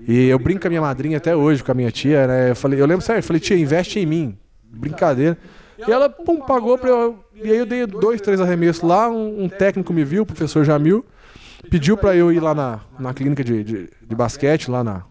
E 0.07 0.29
eu 0.29 0.39
brinco 0.39 0.61
com 0.61 0.67
a 0.67 0.71
minha 0.71 0.83
madrinha 0.83 1.17
até 1.17 1.35
hoje, 1.35 1.65
com 1.65 1.73
a 1.73 1.75
minha 1.75 1.91
tia, 1.91 2.27
né? 2.27 2.51
Eu, 2.51 2.57
falei, 2.57 2.79
eu 2.79 2.85
lembro 2.85 3.05
sério, 3.05 3.21
eu 3.21 3.25
falei, 3.25 3.41
tia, 3.41 3.57
investe 3.57 3.99
em 3.99 4.05
mim. 4.05 4.39
Brincadeira. 4.63 5.39
E 5.79 5.91
ela, 5.91 6.11
pum, 6.11 6.41
pagou 6.41 6.77
pra 6.77 6.91
eu. 6.91 7.19
E 7.35 7.51
aí 7.51 7.57
eu 7.57 7.67
dei 7.67 7.87
dois, 7.87 8.21
três 8.21 8.41
arremessos 8.41 8.83
lá, 8.83 9.09
um, 9.09 9.45
um 9.45 9.49
técnico 9.49 9.93
me 9.95 10.05
viu, 10.05 10.25
o 10.25 10.27
professor 10.27 10.63
Jamil 10.63 11.05
pediu 11.73 11.97
para 11.97 12.15
eu 12.15 12.31
ir 12.31 12.39
lá 12.39 12.55
na, 12.55 12.81
na 12.99 13.15
clínica 13.15 13.43
de, 13.43 13.65
de, 13.65 13.89
de, 14.07 14.15
basquete, 14.15 14.71
lá 14.71 14.85
na. 14.85 15.05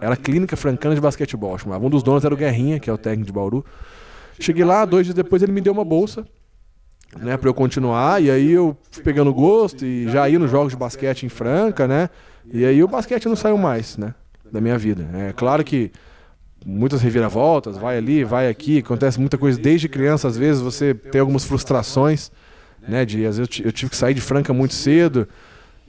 Era 0.00 0.16
Clínica 0.16 0.56
Francana 0.56 0.94
de 0.94 1.02
Basquetebol, 1.02 1.58
chamava. 1.58 1.84
Um 1.84 1.90
dos 1.90 2.02
donos 2.02 2.24
era 2.24 2.32
o 2.32 2.36
Guerrinha, 2.36 2.80
que 2.80 2.88
é 2.88 2.92
o 2.92 2.96
técnico 2.96 3.26
de 3.26 3.32
Bauru. 3.32 3.62
Cheguei 4.40 4.64
lá, 4.64 4.86
dois 4.86 5.04
dias 5.04 5.14
depois 5.14 5.42
ele 5.42 5.52
me 5.52 5.60
deu 5.60 5.70
uma 5.70 5.84
bolsa, 5.84 6.26
né, 7.14 7.36
para 7.36 7.50
eu 7.50 7.52
continuar. 7.52 8.22
E 8.22 8.30
aí 8.30 8.52
eu 8.52 8.74
fui 8.90 9.02
pegando 9.02 9.34
gosto 9.34 9.84
e 9.84 10.08
já 10.08 10.26
ia 10.26 10.38
nos 10.38 10.50
jogos 10.50 10.72
de 10.72 10.78
basquete 10.78 11.26
em 11.26 11.28
Franca, 11.28 11.86
né? 11.86 12.08
E 12.50 12.64
aí 12.64 12.82
o 12.82 12.88
basquete 12.88 13.26
não 13.26 13.36
saiu 13.36 13.58
mais, 13.58 13.98
né? 13.98 14.14
Da 14.50 14.62
minha 14.62 14.78
vida. 14.78 15.06
É 15.12 15.34
claro 15.34 15.62
que 15.62 15.92
muitas 16.64 17.02
reviravoltas, 17.02 17.76
vai 17.76 17.98
ali, 17.98 18.24
vai 18.24 18.48
aqui, 18.48 18.78
acontece 18.78 19.20
muita 19.20 19.36
coisa 19.36 19.60
desde 19.60 19.90
criança, 19.90 20.26
às 20.26 20.38
vezes 20.38 20.62
você 20.62 20.94
tem 20.94 21.20
algumas 21.20 21.44
frustrações, 21.44 22.30
né? 22.80 23.04
De 23.04 23.26
às 23.26 23.36
vezes 23.36 23.60
eu 23.62 23.72
tive 23.72 23.90
que 23.90 23.96
sair 23.96 24.14
de 24.14 24.22
Franca 24.22 24.54
muito 24.54 24.72
cedo. 24.72 25.28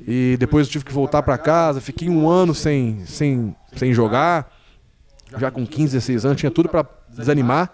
E 0.07 0.37
depois 0.39 0.67
eu 0.67 0.71
tive 0.71 0.85
que 0.85 0.93
voltar 0.93 1.21
para 1.21 1.37
casa, 1.37 1.81
fiquei 1.81 2.09
um 2.09 2.29
ano 2.29 2.55
sem, 2.55 3.03
sem, 3.05 3.55
sem 3.75 3.93
jogar, 3.93 4.51
já 5.37 5.51
com 5.51 5.65
15, 5.65 5.93
16 5.93 6.25
anos, 6.25 6.39
tinha 6.39 6.51
tudo 6.51 6.69
para 6.69 6.85
desanimar, 7.09 7.71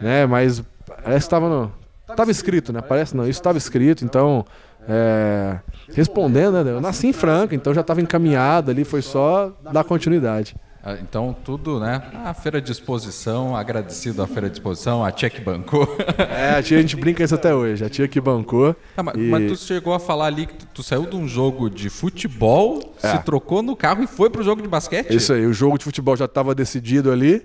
né? 0.00 0.26
Mas 0.26 0.62
parece 0.86 1.10
que 1.10 1.16
estava 1.16 1.48
no, 1.48 1.72
estava 2.08 2.30
escrito, 2.30 2.72
né? 2.72 2.80
Parece 2.80 3.16
não, 3.16 3.24
isso 3.24 3.40
estava 3.40 3.58
escrito, 3.58 4.04
então 4.04 4.44
é, 4.88 5.58
respondendo, 5.92 6.62
né? 6.62 6.70
Eu 6.70 6.80
nasci 6.80 7.08
em 7.08 7.12
Franca, 7.12 7.54
então 7.54 7.74
já 7.74 7.80
estava 7.80 8.00
encaminhado 8.00 8.70
ali, 8.70 8.84
foi 8.84 9.02
só 9.02 9.52
dar 9.72 9.84
continuidade. 9.84 10.54
Ah, 10.88 10.96
então, 11.02 11.34
tudo, 11.44 11.80
né? 11.80 12.00
A 12.24 12.32
feira 12.32 12.62
de 12.62 12.70
exposição, 12.70 13.56
agradecido 13.56 14.22
à 14.22 14.26
feira 14.28 14.48
de 14.48 14.54
exposição, 14.54 15.04
a 15.04 15.10
tia 15.10 15.28
que 15.28 15.40
bancou. 15.40 15.84
É, 16.16 16.58
a 16.58 16.62
tia, 16.62 16.78
a 16.78 16.80
gente 16.80 16.94
brinca 16.96 17.24
isso 17.24 17.34
até 17.34 17.52
hoje, 17.52 17.84
a 17.84 17.88
tia 17.88 18.06
que 18.06 18.20
bancou. 18.20 18.76
Ah, 18.96 19.02
mas, 19.02 19.14
e... 19.16 19.18
mas, 19.18 19.50
tu 19.50 19.56
chegou 19.56 19.94
a 19.94 19.98
falar 19.98 20.26
ali 20.26 20.46
que 20.46 20.54
tu, 20.54 20.66
tu 20.74 20.82
saiu 20.84 21.06
de 21.06 21.16
um 21.16 21.26
jogo 21.26 21.68
de 21.68 21.90
futebol, 21.90 22.94
é. 23.02 23.10
se 23.10 23.24
trocou 23.24 23.62
no 23.62 23.74
carro 23.74 24.04
e 24.04 24.06
foi 24.06 24.30
pro 24.30 24.44
jogo 24.44 24.62
de 24.62 24.68
basquete? 24.68 25.12
Isso 25.12 25.32
aí, 25.32 25.44
o 25.44 25.52
jogo 25.52 25.76
de 25.76 25.84
futebol 25.84 26.16
já 26.16 26.26
estava 26.26 26.54
decidido 26.54 27.10
ali, 27.10 27.44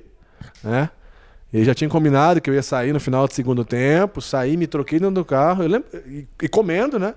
né? 0.64 0.90
E 1.52 1.64
já 1.64 1.74
tinha 1.74 1.90
combinado 1.90 2.40
que 2.42 2.50
eu 2.50 2.54
ia 2.54 2.62
sair 2.62 2.94
no 2.94 3.00
final 3.00 3.28
do 3.28 3.34
segundo 3.34 3.66
tempo, 3.66 4.22
saí, 4.22 4.56
me 4.56 4.68
troquei 4.68 5.00
dentro 5.00 5.16
do 5.16 5.26
carro, 5.26 5.64
eu 5.64 5.70
lembro, 5.70 5.88
e, 6.06 6.28
e 6.44 6.48
comendo, 6.48 7.00
né? 7.00 7.16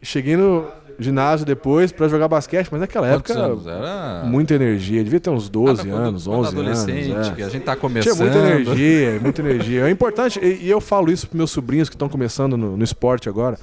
Cheguei 0.00 0.36
no 0.36 0.70
ginásio 1.00 1.46
depois 1.46 1.90
para 1.90 2.06
jogar 2.08 2.28
basquete, 2.28 2.68
mas 2.70 2.80
naquela 2.80 3.08
Quantos 3.08 3.34
época 3.34 3.46
anos? 3.46 3.66
Era... 3.66 4.22
muita 4.24 4.54
energia, 4.54 5.02
devia 5.02 5.18
ter 5.18 5.30
uns 5.30 5.48
12 5.48 5.90
ah, 5.90 5.94
anos, 5.94 6.24
quando 6.26 6.38
11 6.40 6.48
adolescente, 6.48 7.10
anos. 7.10 7.28
É. 7.28 7.34
Que 7.34 7.42
a 7.42 7.48
gente 7.48 7.62
tá 7.64 7.74
começando. 7.74 8.14
Tinha 8.14 8.24
muita 8.24 8.38
energia, 8.38 9.20
muita 9.20 9.40
energia. 9.40 9.86
É 9.86 9.90
importante, 9.90 10.38
e, 10.40 10.66
e 10.66 10.70
eu 10.70 10.80
falo 10.80 11.10
isso 11.10 11.26
para 11.26 11.36
meus 11.36 11.50
sobrinhos 11.50 11.88
que 11.88 11.94
estão 11.94 12.08
começando 12.08 12.56
no, 12.56 12.76
no 12.76 12.84
esporte 12.84 13.28
agora. 13.28 13.58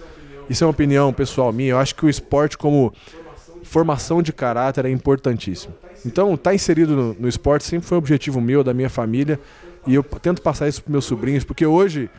Isso 0.50 0.63
é 0.63 0.67
uma 0.67 0.71
opinião 0.71 1.13
pessoal 1.13 1.52
minha. 1.54 1.71
Eu 1.71 1.78
acho 1.78 1.93
que 1.93 2.06
o 2.06 2.10
esporte 2.10 2.58
como 2.58 2.93
formação 3.63 4.21
de 4.21 4.34
caráter 4.34 4.86
é 4.86 4.89
importantíssimo. 4.89 5.73
Então, 6.06 6.34
estar 6.34 6.52
tá 6.52 6.56
inserido 6.56 6.95
no, 6.95 7.15
no 7.19 7.28
esporte 7.28 7.65
sempre 7.65 7.88
foi 7.88 7.97
um 7.97 8.00
objetivo 8.00 8.39
meu, 8.39 8.63
da 8.63 8.73
minha 8.73 8.89
família, 8.89 9.39
e 9.86 9.93
eu 9.93 10.04
tento 10.04 10.41
passar 10.41 10.67
isso 10.67 10.82
para 10.84 10.91
meus 10.91 11.06
sobrinhos, 11.06 11.43
porque 11.43 11.65
hoje 11.65 12.10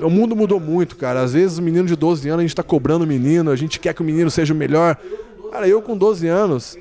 o 0.00 0.10
mundo 0.10 0.34
mudou 0.34 0.58
muito, 0.58 0.96
cara. 0.96 1.22
Às 1.22 1.32
vezes 1.32 1.58
menino 1.58 1.86
de 1.86 1.96
12 1.96 2.28
anos, 2.28 2.40
a 2.40 2.46
gente 2.46 2.56
tá 2.56 2.62
cobrando 2.62 3.04
o 3.04 3.06
menino, 3.06 3.50
a 3.50 3.56
gente 3.56 3.78
quer 3.78 3.94
que 3.94 4.02
o 4.02 4.04
menino 4.04 4.30
seja 4.30 4.52
o 4.54 4.56
melhor. 4.56 4.96
Cara, 5.52 5.68
eu 5.68 5.80
com 5.80 5.96
12 5.96 6.26
anos, 6.26 6.76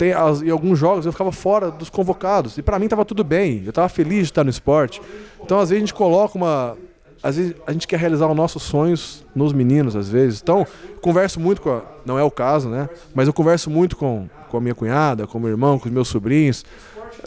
tem, 0.00 0.10
em 0.10 0.50
alguns 0.50 0.78
jogos 0.78 1.04
eu 1.04 1.12
ficava 1.12 1.30
fora 1.30 1.70
dos 1.70 1.90
convocados. 1.90 2.56
E 2.56 2.62
para 2.62 2.78
mim 2.78 2.88
tava 2.88 3.04
tudo 3.04 3.22
bem. 3.22 3.62
Eu 3.66 3.72
tava 3.72 3.88
feliz 3.88 4.20
de 4.20 4.30
estar 4.32 4.42
no 4.42 4.48
esporte. 4.48 5.00
Então, 5.42 5.58
às 5.58 5.68
vezes, 5.68 5.82
a 5.82 5.86
gente 5.86 5.94
coloca 5.94 6.38
uma. 6.38 6.76
Às 7.22 7.36
vezes 7.36 7.54
a 7.66 7.72
gente 7.72 7.86
quer 7.86 7.98
realizar 7.98 8.26
os 8.26 8.34
nossos 8.34 8.62
sonhos 8.62 9.26
nos 9.34 9.52
meninos, 9.52 9.94
às 9.94 10.08
vezes. 10.08 10.40
Então, 10.40 10.66
converso 11.02 11.38
muito 11.38 11.60
com 11.60 11.70
a. 11.70 11.82
Não 12.06 12.18
é 12.18 12.22
o 12.22 12.30
caso, 12.30 12.70
né? 12.70 12.88
Mas 13.14 13.26
eu 13.26 13.34
converso 13.34 13.68
muito 13.68 13.94
com, 13.94 14.26
com 14.48 14.56
a 14.56 14.60
minha 14.60 14.74
cunhada, 14.74 15.26
com 15.26 15.36
o 15.36 15.40
meu 15.40 15.50
irmão, 15.50 15.78
com 15.78 15.86
os 15.86 15.92
meus 15.92 16.08
sobrinhos. 16.08 16.64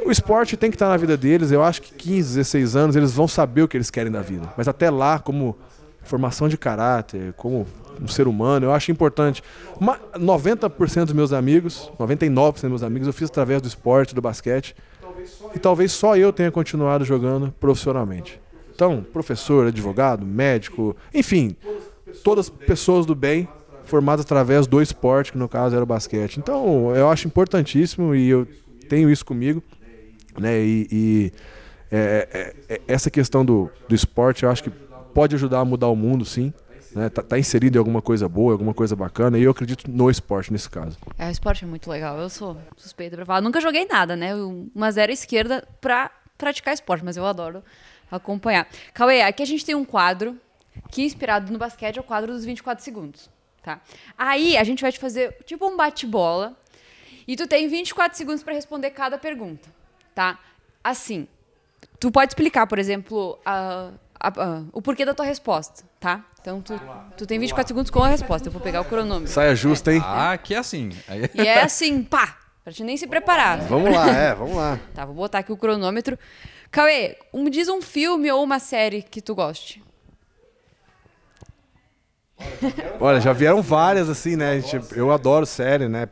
O 0.05 0.11
esporte 0.11 0.57
tem 0.57 0.69
que 0.69 0.75
estar 0.75 0.89
na 0.89 0.97
vida 0.97 1.15
deles. 1.17 1.51
Eu 1.51 1.63
acho 1.63 1.81
que 1.81 1.93
15, 1.93 2.35
16 2.35 2.75
anos 2.75 2.95
eles 2.95 3.13
vão 3.13 3.27
saber 3.27 3.63
o 3.63 3.67
que 3.67 3.77
eles 3.77 3.89
querem 3.89 4.11
da 4.11 4.21
vida. 4.21 4.51
Mas 4.57 4.67
até 4.67 4.89
lá, 4.89 5.19
como 5.19 5.57
formação 6.03 6.47
de 6.47 6.57
caráter, 6.57 7.33
como 7.33 7.65
um 8.01 8.07
ser 8.07 8.27
humano, 8.27 8.65
eu 8.65 8.71
acho 8.73 8.91
importante. 8.91 9.41
Uma, 9.79 9.97
90% 10.15 11.05
dos 11.05 11.13
meus 11.13 11.33
amigos, 11.33 11.91
99% 11.99 12.53
dos 12.53 12.63
meus 12.63 12.83
amigos, 12.83 13.07
eu 13.07 13.13
fiz 13.13 13.29
através 13.29 13.61
do 13.61 13.67
esporte, 13.67 14.13
do 14.13 14.21
basquete. 14.21 14.75
E 15.55 15.59
talvez 15.59 15.91
só 15.91 16.17
eu 16.17 16.33
tenha 16.33 16.51
continuado 16.51 17.05
jogando 17.05 17.53
profissionalmente. 17.59 18.41
Então, 18.73 19.05
professor, 19.13 19.67
advogado, 19.67 20.25
médico, 20.25 20.95
enfim, 21.13 21.55
todas 22.23 22.49
pessoas 22.49 23.05
do 23.05 23.13
bem 23.13 23.47
formadas 23.85 24.25
através 24.25 24.65
do 24.65 24.81
esporte, 24.81 25.31
que 25.31 25.37
no 25.37 25.47
caso 25.47 25.75
era 25.75 25.83
o 25.83 25.87
basquete. 25.87 26.37
Então, 26.37 26.95
eu 26.95 27.09
acho 27.09 27.27
importantíssimo 27.27 28.15
e 28.15 28.29
eu 28.29 28.47
tenho 28.89 29.09
isso 29.09 29.25
comigo, 29.25 29.63
né? 30.39 30.59
E, 30.59 30.87
e 30.91 31.31
é, 31.91 32.53
é, 32.67 32.75
é, 32.75 32.81
essa 32.87 33.11
questão 33.11 33.45
do, 33.45 33.69
do 33.87 33.93
esporte, 33.93 34.43
eu 34.43 34.49
acho 34.49 34.63
que 34.63 34.69
pode 35.13 35.35
ajudar 35.35 35.59
a 35.59 35.65
mudar 35.65 35.87
o 35.89 35.95
mundo, 35.95 36.25
sim. 36.25 36.51
Né? 36.95 37.09
Tá, 37.09 37.21
tá, 37.21 37.39
inserido 37.39 37.75
em 37.75 37.79
alguma 37.79 38.01
coisa 38.01 38.27
boa, 38.27 38.51
alguma 38.51 38.73
coisa 38.73 38.95
bacana, 38.95 39.37
e 39.37 39.43
eu 39.43 39.51
acredito 39.51 39.89
no 39.89 40.09
esporte 40.09 40.51
nesse 40.51 40.69
caso. 40.69 40.97
É, 41.17 41.27
o 41.27 41.31
esporte 41.31 41.63
é 41.63 41.67
muito 41.67 41.89
legal. 41.89 42.17
Eu 42.19 42.29
sou 42.29 42.57
suspeita 42.77 43.15
pra 43.15 43.25
falar. 43.25 43.41
Nunca 43.41 43.61
joguei 43.61 43.85
nada, 43.85 44.15
né? 44.15 44.33
Uma 44.35 44.91
zero 44.91 45.11
esquerda 45.11 45.67
pra 45.81 46.11
praticar 46.37 46.73
esporte, 46.73 47.05
mas 47.05 47.17
eu 47.17 47.25
adoro 47.25 47.63
acompanhar. 48.11 48.67
Cauê, 48.93 49.21
aqui 49.21 49.41
a 49.41 49.45
gente 49.45 49.65
tem 49.65 49.75
um 49.75 49.85
quadro 49.85 50.37
que, 50.91 51.03
inspirado 51.03 51.51
no 51.51 51.59
basquete, 51.59 51.97
é 51.97 52.01
o 52.01 52.03
quadro 52.03 52.33
dos 52.33 52.45
24 52.45 52.83
segundos. 52.83 53.29
Tá? 53.63 53.79
Aí 54.17 54.57
a 54.57 54.63
gente 54.63 54.81
vai 54.81 54.91
te 54.91 54.99
fazer 54.99 55.37
tipo 55.45 55.65
um 55.65 55.77
bate-bola 55.77 56.55
e 57.27 57.35
tu 57.35 57.47
tem 57.47 57.67
24 57.67 58.17
segundos 58.17 58.43
para 58.43 58.53
responder 58.53 58.91
cada 58.91 59.17
pergunta, 59.17 59.69
tá? 60.13 60.39
Assim, 60.83 61.27
tu 61.99 62.11
pode 62.11 62.31
explicar, 62.31 62.67
por 62.67 62.79
exemplo, 62.79 63.39
a, 63.45 63.91
a, 64.19 64.27
a, 64.27 64.63
o 64.71 64.81
porquê 64.81 65.05
da 65.05 65.13
tua 65.13 65.25
resposta, 65.25 65.83
tá? 65.99 66.25
Então 66.41 66.61
tu, 66.61 66.79
tu 67.17 67.25
tem 67.25 67.39
24 67.39 67.69
segundos 67.69 67.89
com 67.89 68.03
a 68.03 68.07
resposta. 68.09 68.49
Eu 68.49 68.51
vou 68.51 68.61
pegar 68.61 68.81
o 68.81 68.85
cronômetro. 68.85 69.31
Saia 69.31 69.55
justa, 69.55 69.93
hein? 69.93 70.01
Ah, 70.03 70.33
aqui 70.33 70.53
é 70.53 70.57
assim. 70.57 70.89
E 71.33 71.47
é 71.47 71.61
assim, 71.63 72.03
pá! 72.03 72.37
Pra 72.63 72.71
te 72.71 72.83
nem 72.83 72.95
se 72.95 73.07
preparar. 73.07 73.59
Vamos 73.61 73.93
lá, 73.93 74.09
é, 74.09 74.33
vamos 74.33 74.55
lá. 74.55 74.79
Tá, 74.93 75.05
vou 75.05 75.15
botar 75.15 75.39
aqui 75.39 75.51
o 75.51 75.57
cronômetro. 75.57 76.17
Cauê, 76.71 77.17
um, 77.33 77.49
diz 77.49 77.67
um 77.67 77.81
filme 77.81 78.31
ou 78.31 78.41
uma 78.41 78.57
série 78.57 79.01
que 79.01 79.21
tu 79.21 79.35
goste. 79.35 79.83
Olha, 82.99 83.19
já 83.19 83.33
vieram 83.33 83.61
várias 83.61 84.09
assim, 84.09 84.35
né? 84.35 84.59
Gente, 84.59 84.97
eu 84.97 85.11
adoro 85.11 85.45
série, 85.45 85.87
né? 85.87 86.07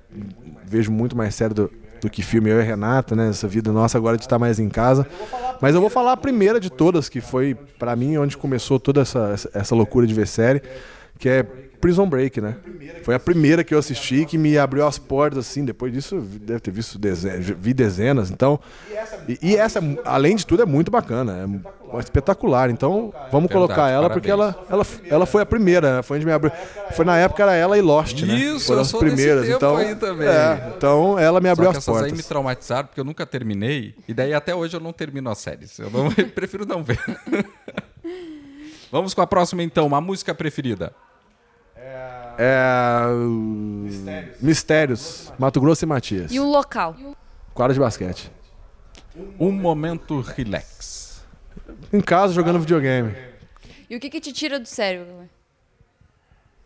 Vejo 0.65 0.91
muito 0.91 1.15
mais 1.15 1.35
série 1.35 1.53
do, 1.53 1.71
do 2.01 2.09
que 2.09 2.21
filme, 2.21 2.49
eu 2.49 2.59
e 2.59 2.63
Renata, 2.63 3.15
né? 3.15 3.29
Essa 3.29 3.47
vida 3.47 3.71
nossa 3.71 3.97
agora 3.97 4.17
de 4.17 4.23
estar 4.23 4.39
mais 4.39 4.59
em 4.59 4.69
casa. 4.69 5.07
Mas 5.61 5.75
eu 5.75 5.81
vou 5.81 5.89
falar 5.89 6.13
a 6.13 6.17
primeira 6.17 6.59
de 6.59 6.69
todas, 6.69 7.07
que 7.07 7.21
foi, 7.21 7.55
para 7.77 7.95
mim, 7.95 8.17
onde 8.17 8.35
começou 8.35 8.79
toda 8.79 9.01
essa, 9.01 9.35
essa 9.53 9.75
loucura 9.75 10.07
de 10.07 10.13
ver 10.13 10.27
série, 10.27 10.61
que 11.21 11.29
é 11.29 11.43
Prison 11.43 12.07
Break, 12.07 12.41
né? 12.41 12.55
Foi 13.03 13.13
a 13.13 13.19
primeira 13.19 13.63
que 13.63 13.73
eu 13.73 13.79
assisti 13.79 14.25
que 14.25 14.39
me 14.39 14.57
abriu 14.57 14.85
as 14.85 14.97
portas, 14.97 15.39
assim. 15.39 15.63
Depois 15.63 15.93
disso, 15.93 16.19
deve 16.19 16.59
ter 16.59 16.71
visto 16.71 16.97
dezenas, 16.97 17.45
vi 17.45 17.73
dezenas. 17.73 18.31
Então, 18.31 18.59
e, 19.29 19.37
e, 19.41 19.55
essa, 19.55 19.79
além 20.03 20.35
de 20.35 20.45
tudo, 20.45 20.63
é 20.63 20.65
muito 20.65 20.89
bacana. 20.89 21.47
É 21.93 21.99
espetacular. 21.99 22.71
Então, 22.71 23.13
vamos 23.31 23.51
colocar 23.51 23.89
ela 23.89 24.09
porque 24.09 24.31
ela, 24.31 24.55
ela, 24.67 24.85
ela 25.05 25.25
foi 25.27 25.43
a 25.43 25.45
primeira. 25.45 25.97
Né? 25.97 26.01
Foi 26.01 26.17
onde 26.17 26.25
me 26.25 26.31
abriu. 26.31 26.51
Foi 26.91 27.05
na 27.05 27.17
época 27.17 27.43
era 27.43 27.53
ela 27.53 27.77
e 27.77 27.81
Lost, 27.81 28.23
né? 28.23 28.33
Isso, 28.33 28.67
Foram 28.67 28.81
as 28.81 28.91
primeiras. 28.91 29.47
então. 29.47 29.79
É, 29.79 30.73
então, 30.75 31.19
ela 31.19 31.39
me 31.39 31.49
abriu 31.49 31.69
as 31.69 31.85
portas. 31.85 32.05
aí 32.05 32.11
me 32.11 32.23
traumatizaram 32.23 32.87
porque 32.87 32.99
eu 32.99 33.05
nunca 33.05 33.27
terminei 33.27 33.93
e 34.07 34.13
daí 34.13 34.33
até 34.33 34.55
hoje 34.55 34.75
eu 34.75 34.79
não 34.79 34.91
termino 34.91 35.29
as 35.29 35.37
séries. 35.37 35.77
Eu 35.77 35.91
não, 35.91 36.09
prefiro 36.33 36.65
não 36.65 36.83
ver. 36.83 36.99
Vamos 38.91 39.13
com 39.13 39.21
a 39.21 39.27
próxima 39.27 39.63
então, 39.63 39.87
uma 39.87 40.01
música 40.01 40.35
preferida. 40.35 40.93
É... 42.43 43.05
Mistérios. 43.85 44.41
Mistérios. 44.41 45.33
Mato 45.37 45.61
Grosso 45.61 45.85
e 45.85 45.87
Matias. 45.87 46.31
E 46.31 46.39
um 46.39 46.49
local. 46.49 46.95
Quadra 47.53 47.71
de 47.71 47.79
basquete. 47.79 48.31
Um 49.39 49.51
momento 49.51 50.21
relax. 50.21 51.23
Em 51.93 52.01
casa, 52.01 52.33
jogando 52.33 52.59
videogame. 52.59 53.15
E 53.87 53.95
o 53.95 53.99
que, 53.99 54.09
que 54.09 54.19
te 54.19 54.33
tira 54.33 54.59
do 54.59 54.67
sério? 54.67 55.05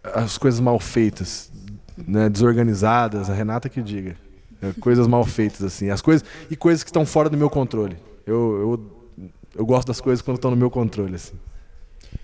As 0.01 0.37
coisas 0.37 0.61
mal 0.61 0.79
feitas, 0.79 1.51
né? 1.97 2.29
desorganizadas, 2.29 3.29
a 3.29 3.33
Renata 3.33 3.67
que 3.67 3.81
diga. 3.81 4.15
É, 4.61 4.71
coisas 4.79 5.07
mal 5.07 5.25
feitas, 5.25 5.61
assim. 5.61 5.89
As 5.89 6.01
coisas, 6.01 6.25
e 6.49 6.55
coisas 6.55 6.85
que 6.85 6.89
estão 6.89 7.05
fora 7.05 7.29
do 7.29 7.35
meu 7.35 7.49
controle. 7.49 7.97
Eu, 8.25 8.79
eu, 9.17 9.29
eu 9.55 9.65
gosto 9.65 9.89
das 9.89 9.99
coisas 9.99 10.21
quando 10.21 10.37
estão 10.37 10.51
no 10.51 10.57
meu 10.57 10.71
controle, 10.71 11.15
assim. 11.15 11.37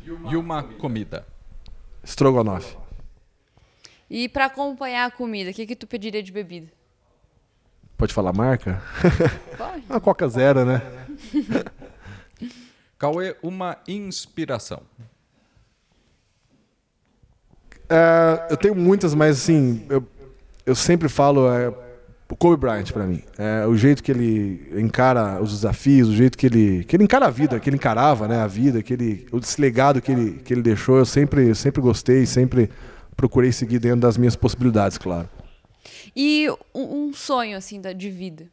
E 0.05 0.37
uma 0.37 0.63
comida? 0.63 1.27
Strogonoff. 2.05 2.80
E 4.13 4.27
para 4.27 4.47
acompanhar 4.47 5.05
a 5.05 5.09
comida, 5.09 5.51
o 5.51 5.53
que, 5.53 5.65
que 5.65 5.73
tu 5.73 5.87
pediria 5.87 6.21
de 6.21 6.33
bebida? 6.33 6.67
Pode 7.97 8.13
falar 8.13 8.33
marca? 8.33 8.81
Pode. 9.57 9.85
Uma 9.89 10.01
Coca 10.01 10.27
Zero, 10.27 10.65
né? 10.65 10.81
Cauê, 12.99 13.37
uma 13.41 13.77
inspiração. 13.87 14.81
É, 17.89 18.47
eu 18.49 18.57
tenho 18.57 18.75
muitas, 18.75 19.15
mas 19.15 19.37
assim, 19.37 19.85
eu, 19.89 20.05
eu 20.65 20.75
sempre 20.75 21.07
falo 21.07 21.49
é, 21.49 21.69
o 22.29 22.35
Kobe 22.35 22.57
Bryant 22.57 22.91
para 22.91 23.05
mim. 23.05 23.23
É, 23.37 23.65
o 23.65 23.77
jeito 23.77 24.03
que 24.03 24.11
ele 24.11 24.73
encara 24.75 25.41
os 25.41 25.51
desafios, 25.53 26.09
o 26.09 26.13
jeito 26.13 26.37
que 26.37 26.47
ele, 26.47 26.83
que 26.83 26.97
ele 26.97 27.05
encara 27.05 27.27
a 27.27 27.31
vida, 27.31 27.57
que 27.61 27.69
ele 27.69 27.77
encarava 27.77 28.27
né, 28.27 28.41
a 28.41 28.47
vida, 28.47 28.83
que 28.83 28.91
ele, 28.91 29.25
esse 29.41 29.61
legado 29.61 30.01
que 30.01 30.11
ele, 30.11 30.31
que 30.43 30.53
ele 30.53 30.61
deixou, 30.61 30.97
eu 30.97 31.05
sempre, 31.05 31.47
eu 31.47 31.55
sempre 31.55 31.79
gostei, 31.79 32.25
sempre 32.25 32.69
procurei 33.15 33.51
seguir 33.51 33.79
dentro 33.79 34.01
das 34.01 34.17
minhas 34.17 34.35
possibilidades, 34.35 34.97
claro. 34.97 35.29
E 36.15 36.47
um, 36.73 37.11
sonho, 37.13 37.57
assim, 37.57 37.81
de 37.81 38.09
vida? 38.09 38.45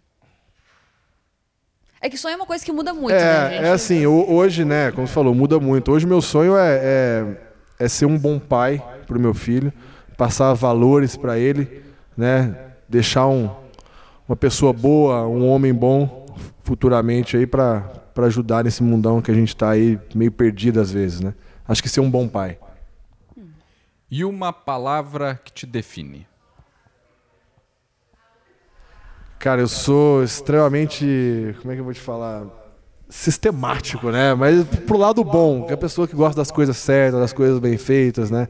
É 2.01 2.09
que 2.09 2.17
sonho 2.17 2.35
é 2.35 2.37
uma 2.37 2.47
coisa 2.47 2.65
que 2.65 2.71
muda 2.71 2.95
muito, 2.95 3.15
é, 3.15 3.19
né, 3.19 3.51
gente? 3.51 3.65
É 3.65 3.71
assim, 3.71 4.07
hoje, 4.07 4.65
né, 4.65 4.93
como 4.93 5.07
você 5.07 5.13
falou, 5.13 5.35
muda 5.35 5.59
muito. 5.59 5.91
Hoje 5.91 6.07
meu 6.07 6.23
sonho 6.23 6.57
é, 6.57 6.79
é, 6.81 7.37
é 7.79 7.89
ser 7.89 8.07
um 8.07 8.17
bom 8.17 8.39
pai 8.39 8.83
para 9.07 9.19
o 9.19 9.21
meu 9.21 9.35
filho, 9.35 9.73
passar 10.17 10.53
valores 10.55 11.17
para 11.17 11.39
ele, 11.39 11.83
né, 12.17 12.57
deixar 12.89 13.27
um, 13.27 13.51
uma 14.29 14.37
pessoa 14.37 14.73
boa, 14.73 15.27
um 15.27 15.49
homem 15.49 15.75
bom 15.75 16.27
futuramente 16.63 17.37
aí 17.37 17.47
para 17.47 17.91
ajudar 18.19 18.63
nesse 18.63 18.83
mundão 18.83 19.21
que 19.21 19.31
a 19.31 19.35
gente 19.35 19.49
está 19.49 19.71
aí 19.71 19.99
meio 20.15 20.31
perdido 20.31 20.81
às 20.81 20.93
vezes, 20.93 21.21
né? 21.21 21.35
Acho 21.67 21.83
que 21.83 21.89
ser 21.89 22.01
um 22.01 22.11
bom 22.11 22.29
pai. 22.29 22.59
E 24.11 24.25
uma 24.25 24.53
palavra 24.53 25.39
que 25.45 25.53
te 25.53 25.67
define? 25.67 26.27
Cara, 29.39 29.61
eu 29.61 29.69
sou 29.69 30.25
extremamente. 30.25 31.55
Como 31.61 31.71
é 31.71 31.75
que 31.75 31.81
eu 31.81 31.85
vou 31.85 31.93
te 31.93 32.01
falar? 32.01 32.47
Sistemático, 33.09 34.11
né? 34.11 34.35
Mas 34.35 34.65
pro 34.87 34.97
lado 34.97 35.23
bom, 35.23 35.65
que 35.65 35.71
é 35.71 35.75
a 35.75 35.79
pessoa 35.79 36.09
que 36.09 36.17
gosta 36.17 36.41
das 36.41 36.51
coisas 36.51 36.77
certas, 36.77 37.21
das 37.21 37.33
coisas 37.33 37.59
bem 37.59 37.77
feitas, 37.77 38.31
né? 38.31 38.49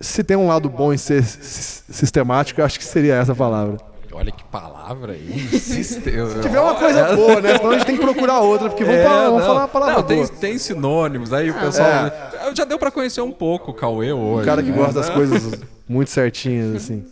Se 0.00 0.24
tem 0.24 0.36
um 0.36 0.48
lado 0.48 0.68
bom 0.68 0.92
em 0.92 0.98
ser 0.98 1.22
sistemático, 1.22 2.60
eu 2.60 2.64
acho 2.64 2.78
que 2.78 2.84
seria 2.84 3.14
essa 3.14 3.34
palavra. 3.34 3.93
Olha 4.14 4.30
que 4.30 4.44
palavra 4.44 5.12
aí. 5.12 5.48
Se 5.58 6.00
tiver 6.00 6.60
uma 6.60 6.76
coisa 6.76 7.16
boa, 7.16 7.40
né? 7.40 7.56
Senão 7.56 7.70
a 7.70 7.74
gente 7.74 7.86
tem 7.86 7.96
que 7.96 8.02
procurar 8.02 8.40
outra, 8.40 8.68
porque 8.68 8.84
vamos, 8.84 9.00
é, 9.00 9.04
falar, 9.04 9.28
vamos 9.28 9.44
falar 9.44 9.60
uma 9.60 9.68
palavra 9.68 9.94
não, 9.94 10.02
boa. 10.02 10.28
Tem, 10.28 10.36
tem 10.38 10.58
sinônimos, 10.58 11.32
aí 11.32 11.50
o 11.50 11.54
pessoal. 11.54 11.88
É. 11.88 12.54
Já 12.54 12.64
deu 12.64 12.78
para 12.78 12.90
conhecer 12.90 13.20
um 13.20 13.32
pouco 13.32 13.72
o 13.72 13.74
Cauê 13.74 14.12
hoje. 14.12 14.42
Um 14.42 14.44
cara 14.44 14.62
que 14.62 14.70
né? 14.70 14.76
gosta 14.76 14.94
das 14.94 15.10
coisas 15.10 15.60
muito 15.88 16.10
certinhas, 16.10 16.76
assim. 16.76 17.04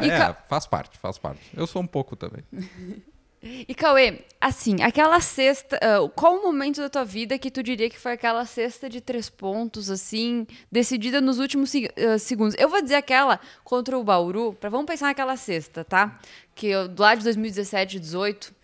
É, 0.00 0.08
é, 0.08 0.36
faz 0.48 0.66
parte, 0.66 0.98
faz 0.98 1.18
parte. 1.18 1.40
Eu 1.56 1.66
sou 1.66 1.82
um 1.82 1.86
pouco 1.86 2.16
também. 2.16 2.42
E 3.44 3.74
Cauê, 3.74 4.20
assim, 4.40 4.80
aquela 4.80 5.20
cesta. 5.20 5.76
Uh, 5.76 6.08
qual 6.08 6.36
o 6.36 6.42
momento 6.42 6.80
da 6.80 6.88
tua 6.88 7.04
vida 7.04 7.38
que 7.38 7.50
tu 7.50 7.62
diria 7.62 7.90
que 7.90 7.98
foi 7.98 8.12
aquela 8.12 8.46
cesta 8.46 8.88
de 8.88 9.02
três 9.02 9.28
pontos, 9.28 9.90
assim, 9.90 10.46
decidida 10.72 11.20
nos 11.20 11.38
últimos 11.38 11.74
uh, 11.74 12.18
segundos? 12.18 12.54
Eu 12.58 12.70
vou 12.70 12.80
dizer 12.80 12.94
aquela 12.94 13.38
contra 13.62 13.98
o 13.98 14.02
Bauru, 14.02 14.54
para 14.54 14.70
vamos 14.70 14.86
pensar 14.86 15.06
naquela 15.08 15.36
cesta, 15.36 15.84
tá? 15.84 16.18
Que 16.54 16.72
lá 16.98 17.14
de 17.14 17.22
2017, 17.22 18.00
18. 18.00 18.54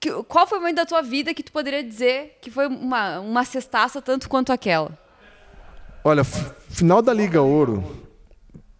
Que, 0.00 0.10
qual 0.24 0.46
foi 0.46 0.56
o 0.56 0.60
momento 0.62 0.76
da 0.76 0.86
tua 0.86 1.02
vida 1.02 1.34
que 1.34 1.42
tu 1.42 1.52
poderia 1.52 1.84
dizer 1.84 2.38
que 2.40 2.50
foi 2.50 2.66
uma, 2.66 3.20
uma 3.20 3.44
cestaça 3.44 4.00
tanto 4.00 4.26
quanto 4.26 4.52
aquela? 4.52 4.98
Olha, 6.02 6.24
final 6.24 7.02
da 7.02 7.12
Liga 7.12 7.42
Ouro, 7.42 7.84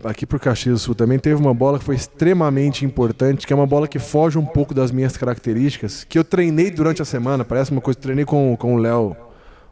aqui 0.05 0.27
pro 0.27 0.38
Caxias 0.38 0.75
do 0.75 0.79
Sul 0.79 0.95
também 0.95 1.19
teve 1.19 1.41
uma 1.41 1.55
bola 1.55 1.79
que 1.79 1.85
foi 1.85 1.95
extremamente 1.95 2.85
importante, 2.85 3.47
que 3.47 3.53
é 3.53 3.57
uma 3.57 3.67
bola 3.67 3.87
que 3.88 3.99
foge 3.99 4.38
um 4.38 4.45
pouco 4.45 4.75
das 4.75 4.91
minhas 4.91 5.17
características, 5.17 6.05
que 6.05 6.19
eu 6.19 6.25
treinei 6.25 6.71
durante 6.71 7.03
a 7.03 7.05
semana, 7.05 7.45
parece 7.45 7.71
uma 7.71 7.81
coisa, 7.81 7.99
treinei 7.99 8.25
com, 8.25 8.57
com 8.57 8.75
o 8.75 8.79
Léo 8.79 9.17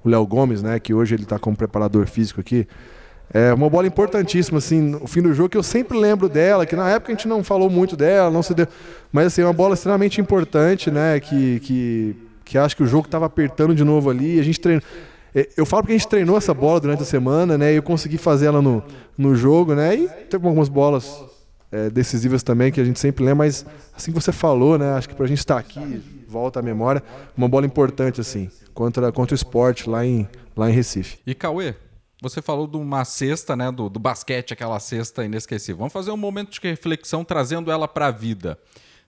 o 0.03 0.09
Léo 0.09 0.27
Gomes, 0.27 0.63
né, 0.63 0.79
que 0.79 0.95
hoje 0.95 1.15
ele 1.15 1.25
está 1.25 1.39
como 1.39 1.57
preparador 1.57 2.07
físico 2.07 2.41
aqui. 2.41 2.67
É 3.33 3.53
uma 3.53 3.71
bola 3.71 3.87
importantíssima, 3.87 4.59
assim, 4.59 4.81
no 4.81 5.07
fim 5.07 5.23
do 5.23 5.33
jogo, 5.33 5.51
que 5.51 5.57
eu 5.57 5.63
sempre 5.63 5.97
lembro 5.97 6.29
dela, 6.29 6.67
que 6.67 6.75
na 6.75 6.91
época 6.91 7.13
a 7.13 7.15
gente 7.15 7.29
não 7.29 7.45
falou 7.45 7.71
muito 7.71 7.97
dela, 7.97 8.29
não 8.31 8.43
se 8.43 8.53
deu. 8.53 8.67
Mas 9.13 9.27
assim, 9.29 9.43
é 9.43 9.45
uma 9.45 9.53
bola 9.53 9.75
extremamente 9.75 10.21
importante, 10.21 10.91
né? 10.91 11.21
Que, 11.21 11.61
que, 11.61 12.17
que 12.45 12.59
acho 12.59 12.77
que 12.77 12.83
o 12.83 12.87
jogo 12.87 13.07
estava 13.07 13.27
apertando 13.27 13.73
de 13.73 13.85
novo 13.85 14.11
ali. 14.11 14.41
A 14.41 14.43
gente 14.43 14.59
treinou. 14.59 14.83
É, 15.35 15.49
eu 15.57 15.65
falo 15.65 15.83
porque 15.83 15.95
a 15.95 15.99
gente 15.99 16.09
treinou 16.09 16.37
essa 16.37 16.53
bola 16.53 16.81
durante 16.81 17.03
a 17.03 17.07
semana, 17.07 17.57
né? 17.57 17.73
E 17.73 17.77
eu 17.77 17.83
consegui 17.83 18.19
fazer 18.19 18.47
ela 18.47 18.61
no, 18.61 18.83
no 19.17 19.35
jogo, 19.35 19.75
né? 19.75 19.95
E 19.95 20.09
teve 20.09 20.47
algumas 20.47 20.69
bolas 20.69 21.25
é, 21.71 21.89
decisivas 21.89 22.43
também 22.43 22.73
que 22.73 22.81
a 22.81 22.85
gente 22.85 22.99
sempre 22.99 23.25
lembra, 23.25 23.47
mas 23.47 23.65
assim 23.95 24.13
que 24.13 24.21
você 24.21 24.33
falou, 24.33 24.79
né? 24.79 24.93
Acho 24.93 25.09
que 25.09 25.15
pra 25.15 25.27
gente 25.27 25.39
estar 25.39 25.55
tá 25.55 25.61
aqui, 25.61 26.03
volta 26.29 26.61
à 26.61 26.63
memória, 26.63 27.03
uma 27.37 27.49
bola 27.49 27.67
importante, 27.67 28.21
assim, 28.21 28.51
contra, 28.75 29.13
contra 29.13 29.35
o 29.35 29.37
esporte 29.37 29.89
lá 29.89 30.05
em, 30.05 30.29
lá 30.57 30.69
em 30.69 30.73
Recife. 30.73 31.19
E 31.27 31.35
Cauê, 31.35 31.75
você 32.21 32.43
falou 32.43 32.67
de 32.67 32.77
uma 32.77 33.05
cesta, 33.05 33.55
né? 33.55 33.71
Do, 33.71 33.89
do 33.89 34.01
basquete, 34.01 34.53
aquela 34.53 34.81
cesta 34.81 35.25
inesquecível. 35.25 35.79
Vamos 35.79 35.93
fazer 35.93 36.11
um 36.11 36.17
momento 36.17 36.51
de 36.51 36.61
reflexão 36.69 37.25
trazendo 37.25 37.71
ela 37.71 37.87
para 37.87 38.09
a 38.09 38.11
vida. 38.11 38.59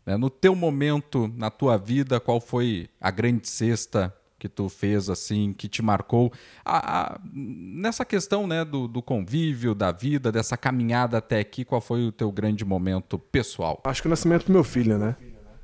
Né? 0.06 0.16
No 0.16 0.30
teu 0.30 0.54
momento, 0.54 1.32
na 1.37 1.50
tua 1.50 1.76
vida, 1.76 2.20
qual 2.20 2.40
foi 2.40 2.88
a 3.00 3.11
grande 3.11 3.48
cesta 3.48 4.14
que 4.42 4.48
tu 4.48 4.68
fez 4.68 5.09
assim, 5.09 5.52
que 5.52 5.68
te 5.68 5.81
marcou 5.81 6.33
a, 6.64 7.12
a, 7.12 7.20
nessa 7.33 8.05
questão 8.05 8.44
né, 8.44 8.64
do, 8.64 8.88
do, 8.88 9.00
convívio, 9.00 9.72
da 9.72 9.92
vida, 9.92 10.33
dessa 10.33 10.57
caminhada 10.57 11.18
até 11.18 11.38
aqui, 11.38 11.64
qual 11.64 11.81
foi 11.81 12.09
o 12.09 12.11
teu 12.11 12.33
grande 12.33 12.64
momento 12.64 13.20
pessoal? 13.20 13.81
Acho 13.85 14.02
que 14.02 14.09
o 14.09 14.11
nascimento 14.11 14.46
do 14.46 14.52
meu 14.52 14.64
filho, 14.64 14.98
né? 14.98 15.14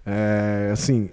É, 0.07 0.71
assim, 0.73 1.11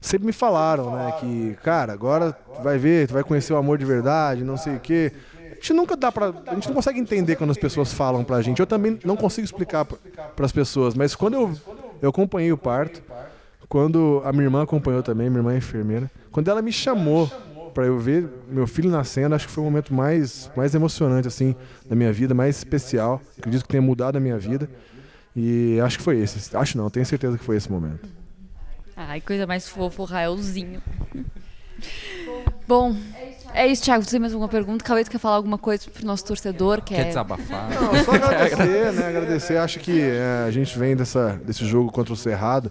sempre 0.00 0.26
me 0.26 0.32
falaram, 0.32 0.90
né, 0.92 1.12
que, 1.20 1.56
cara, 1.62 1.92
agora 1.92 2.32
tu 2.32 2.62
vai 2.62 2.78
ver, 2.78 3.06
tu 3.06 3.14
vai 3.14 3.22
conhecer 3.22 3.52
o 3.52 3.56
amor 3.56 3.78
de 3.78 3.84
verdade, 3.84 4.42
não 4.42 4.56
sei 4.56 4.74
o 4.74 4.80
quê. 4.80 5.12
A 5.52 5.54
gente 5.54 5.72
nunca 5.72 5.96
dá 5.96 6.10
pra. 6.10 6.34
A 6.48 6.54
gente 6.54 6.66
não 6.66 6.74
consegue 6.74 6.98
entender 6.98 7.36
quando 7.36 7.52
as 7.52 7.58
pessoas 7.58 7.92
falam 7.92 8.24
pra 8.24 8.42
gente. 8.42 8.58
Eu 8.58 8.66
também 8.66 8.98
não 9.04 9.16
consigo 9.16 9.44
explicar 9.44 9.84
para 9.84 10.44
as 10.44 10.50
pessoas, 10.50 10.96
mas 10.96 11.14
quando 11.14 11.34
eu, 11.34 11.54
eu 12.02 12.10
acompanhei 12.10 12.50
o 12.50 12.58
parto, 12.58 13.00
quando 13.72 14.20
a 14.22 14.32
minha 14.32 14.44
irmã 14.44 14.62
acompanhou 14.62 15.02
também, 15.02 15.30
minha 15.30 15.38
irmã 15.38 15.54
é 15.54 15.56
enfermeira, 15.56 16.10
quando 16.30 16.46
ela 16.50 16.60
me 16.60 16.70
chamou 16.70 17.26
para 17.72 17.86
eu 17.86 17.98
ver 17.98 18.28
meu 18.46 18.66
filho 18.66 18.90
nascendo, 18.90 19.34
acho 19.34 19.46
que 19.46 19.52
foi 19.54 19.62
o 19.62 19.64
momento 19.64 19.94
mais, 19.94 20.50
mais 20.54 20.74
emocionante 20.74 21.26
assim 21.26 21.56
da 21.88 21.96
minha 21.96 22.12
vida, 22.12 22.34
mais 22.34 22.58
especial. 22.58 23.18
Acredito 23.38 23.62
que 23.62 23.68
tenha 23.68 23.80
mudado 23.80 24.16
a 24.16 24.20
minha 24.20 24.38
vida. 24.38 24.68
E 25.34 25.80
acho 25.80 25.96
que 25.96 26.04
foi 26.04 26.18
esse. 26.18 26.54
Acho 26.54 26.76
não, 26.76 26.90
tenho 26.90 27.06
certeza 27.06 27.38
que 27.38 27.44
foi 27.44 27.56
esse 27.56 27.72
momento. 27.72 28.06
Ai, 28.94 29.22
coisa 29.22 29.46
mais 29.46 29.66
fofa, 29.66 30.02
o 30.02 30.04
Raelzinho. 30.04 30.82
Bom, 32.68 32.94
é 33.54 33.66
isso, 33.66 33.84
Thiago. 33.84 34.04
Você 34.04 34.10
tem 34.10 34.20
mais 34.20 34.34
alguma 34.34 34.50
pergunta? 34.50 34.84
Cauê, 34.84 35.02
tu 35.02 35.10
quer 35.10 35.18
falar 35.18 35.36
alguma 35.36 35.56
coisa 35.56 35.90
pro 35.90 36.04
nosso 36.04 36.26
torcedor? 36.26 36.82
Quer, 36.82 36.96
quer 36.96 37.04
desabafar? 37.04 37.70
Não, 37.70 38.04
só 38.04 38.12
agradecer, 38.16 38.92
né? 38.92 39.08
Agradecer. 39.08 39.56
Acho 39.56 39.80
que 39.80 39.98
é, 39.98 40.44
a 40.46 40.50
gente 40.50 40.78
vem 40.78 40.94
dessa, 40.94 41.40
desse 41.42 41.64
jogo 41.64 41.90
contra 41.90 42.12
o 42.12 42.16
Cerrado. 42.16 42.70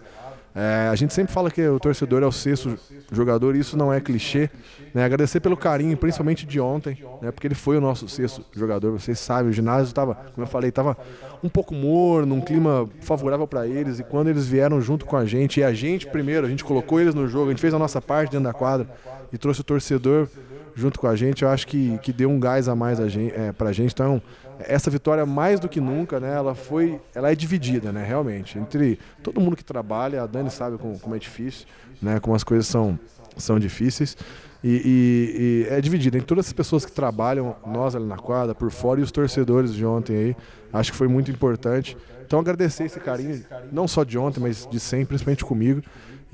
É, 0.53 0.89
a 0.91 0.95
gente 0.95 1.13
sempre 1.13 1.33
fala 1.33 1.49
que 1.49 1.65
o 1.65 1.79
torcedor 1.79 2.21
é 2.23 2.25
o 2.25 2.31
sexto 2.31 2.77
jogador, 3.11 3.55
isso 3.55 3.77
não 3.77 3.91
é 3.91 4.01
clichê. 4.01 4.49
Né? 4.93 5.05
Agradecer 5.05 5.39
pelo 5.39 5.55
carinho, 5.55 5.95
principalmente 5.95 6.45
de 6.45 6.59
ontem, 6.59 6.97
né? 7.21 7.31
porque 7.31 7.47
ele 7.47 7.55
foi 7.55 7.77
o 7.77 7.81
nosso 7.81 8.07
sexto 8.09 8.43
jogador. 8.53 8.91
Vocês 8.91 9.17
sabem, 9.19 9.49
o 9.49 9.53
ginásio 9.53 9.85
estava, 9.85 10.15
como 10.15 10.43
eu 10.43 10.49
falei, 10.49 10.69
estava 10.69 10.97
um 11.41 11.47
pouco 11.47 11.73
morno, 11.73 12.35
um 12.35 12.41
clima 12.41 12.89
favorável 13.01 13.47
para 13.47 13.65
eles. 13.65 13.99
E 13.99 14.03
quando 14.03 14.29
eles 14.29 14.47
vieram 14.47 14.81
junto 14.81 15.05
com 15.05 15.15
a 15.15 15.25
gente, 15.25 15.61
e 15.61 15.63
a 15.63 15.73
gente 15.73 16.07
primeiro, 16.07 16.45
a 16.45 16.49
gente 16.49 16.63
colocou 16.63 16.99
eles 16.99 17.15
no 17.15 17.27
jogo, 17.27 17.47
a 17.47 17.49
gente 17.51 17.61
fez 17.61 17.73
a 17.73 17.79
nossa 17.79 18.01
parte 18.01 18.31
dentro 18.31 18.45
da 18.45 18.53
quadra 18.53 18.87
e 19.31 19.37
trouxe 19.37 19.61
o 19.61 19.63
torcedor 19.63 20.27
junto 20.75 20.99
com 20.99 21.07
a 21.07 21.15
gente, 21.15 21.43
eu 21.43 21.49
acho 21.49 21.67
que, 21.67 21.97
que 21.99 22.13
deu 22.13 22.29
um 22.29 22.39
gás 22.39 22.67
a 22.67 22.75
mais 22.75 22.99
a 22.99 23.07
gente, 23.07 23.33
é, 23.35 23.51
pra 23.51 23.71
gente. 23.71 23.91
Então, 23.93 24.21
essa 24.67 24.89
vitória, 24.89 25.25
mais 25.25 25.59
do 25.59 25.69
que 25.69 25.79
nunca, 25.79 26.19
né, 26.19 26.33
ela 26.35 26.55
foi. 26.55 26.99
Ela 27.13 27.31
é 27.31 27.35
dividida, 27.35 27.91
né, 27.91 28.03
realmente. 28.03 28.57
Entre 28.57 28.99
todo 29.23 29.39
mundo 29.39 29.55
que 29.55 29.63
trabalha, 29.63 30.23
a 30.23 30.27
Dani 30.27 30.49
sabe 30.49 30.77
como, 30.77 30.99
como 30.99 31.15
é 31.15 31.19
difícil, 31.19 31.67
né, 32.01 32.19
como 32.19 32.35
as 32.35 32.43
coisas 32.43 32.67
são, 32.67 32.99
são 33.37 33.59
difíceis. 33.59 34.17
E, 34.63 34.69
e, 34.69 35.67
e, 35.71 35.73
é 35.73 35.81
dividida 35.81 36.17
entre 36.17 36.27
todas 36.27 36.47
as 36.47 36.53
pessoas 36.53 36.85
que 36.85 36.91
trabalham, 36.91 37.55
nós 37.65 37.95
ali 37.95 38.05
na 38.05 38.17
quadra, 38.17 38.53
por 38.53 38.69
fora, 38.69 38.99
e 38.99 39.03
os 39.03 39.11
torcedores 39.11 39.73
de 39.73 39.85
ontem 39.85 40.15
aí. 40.15 40.35
Acho 40.71 40.91
que 40.91 40.97
foi 40.97 41.07
muito 41.07 41.31
importante. 41.31 41.97
Então 42.25 42.39
agradecer 42.39 42.85
esse 42.85 42.99
carinho, 42.99 43.43
não 43.71 43.87
só 43.87 44.03
de 44.03 44.17
ontem, 44.17 44.39
mas 44.39 44.67
de 44.69 44.79
sempre, 44.79 45.07
principalmente 45.07 45.43
comigo. 45.43 45.81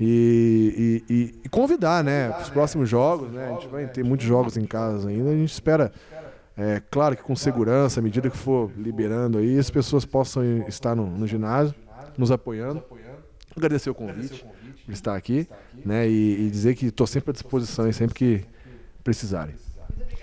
E, 0.00 1.02
e, 1.08 1.34
e, 1.44 1.48
convidar, 1.48 2.04
né, 2.04 2.28
para 2.28 2.42
os 2.42 2.50
próximos 2.50 2.88
jogos, 2.88 3.32
né, 3.32 3.48
a 3.48 3.52
gente 3.54 3.66
vai 3.66 3.86
ter 3.86 4.04
muitos 4.04 4.24
jogos 4.24 4.56
em 4.56 4.64
casa 4.64 5.08
ainda, 5.08 5.30
a 5.30 5.34
gente 5.34 5.52
espera, 5.52 5.90
é, 6.58 6.82
claro 6.90 7.16
que 7.16 7.22
com 7.22 7.36
segurança, 7.36 8.00
à 8.00 8.02
medida 8.02 8.28
que 8.28 8.36
for 8.36 8.72
liberando 8.76 9.38
aí, 9.38 9.56
as 9.56 9.70
pessoas 9.70 10.04
possam 10.04 10.42
estar 10.66 10.96
no, 10.96 11.06
no 11.06 11.24
ginásio, 11.24 11.72
nos 12.16 12.32
apoiando. 12.32 12.82
Agradecer 13.56 13.90
o 13.90 13.94
convite 13.94 14.44
por 14.84 14.92
estar 14.92 15.14
aqui, 15.14 15.48
né, 15.84 16.08
e, 16.08 16.46
e 16.46 16.50
dizer 16.50 16.74
que 16.74 16.86
estou 16.86 17.06
sempre 17.06 17.30
à 17.30 17.32
disposição 17.32 17.88
e 17.88 17.92
sempre 17.92 18.14
que 18.14 18.44
precisarem. 19.04 19.54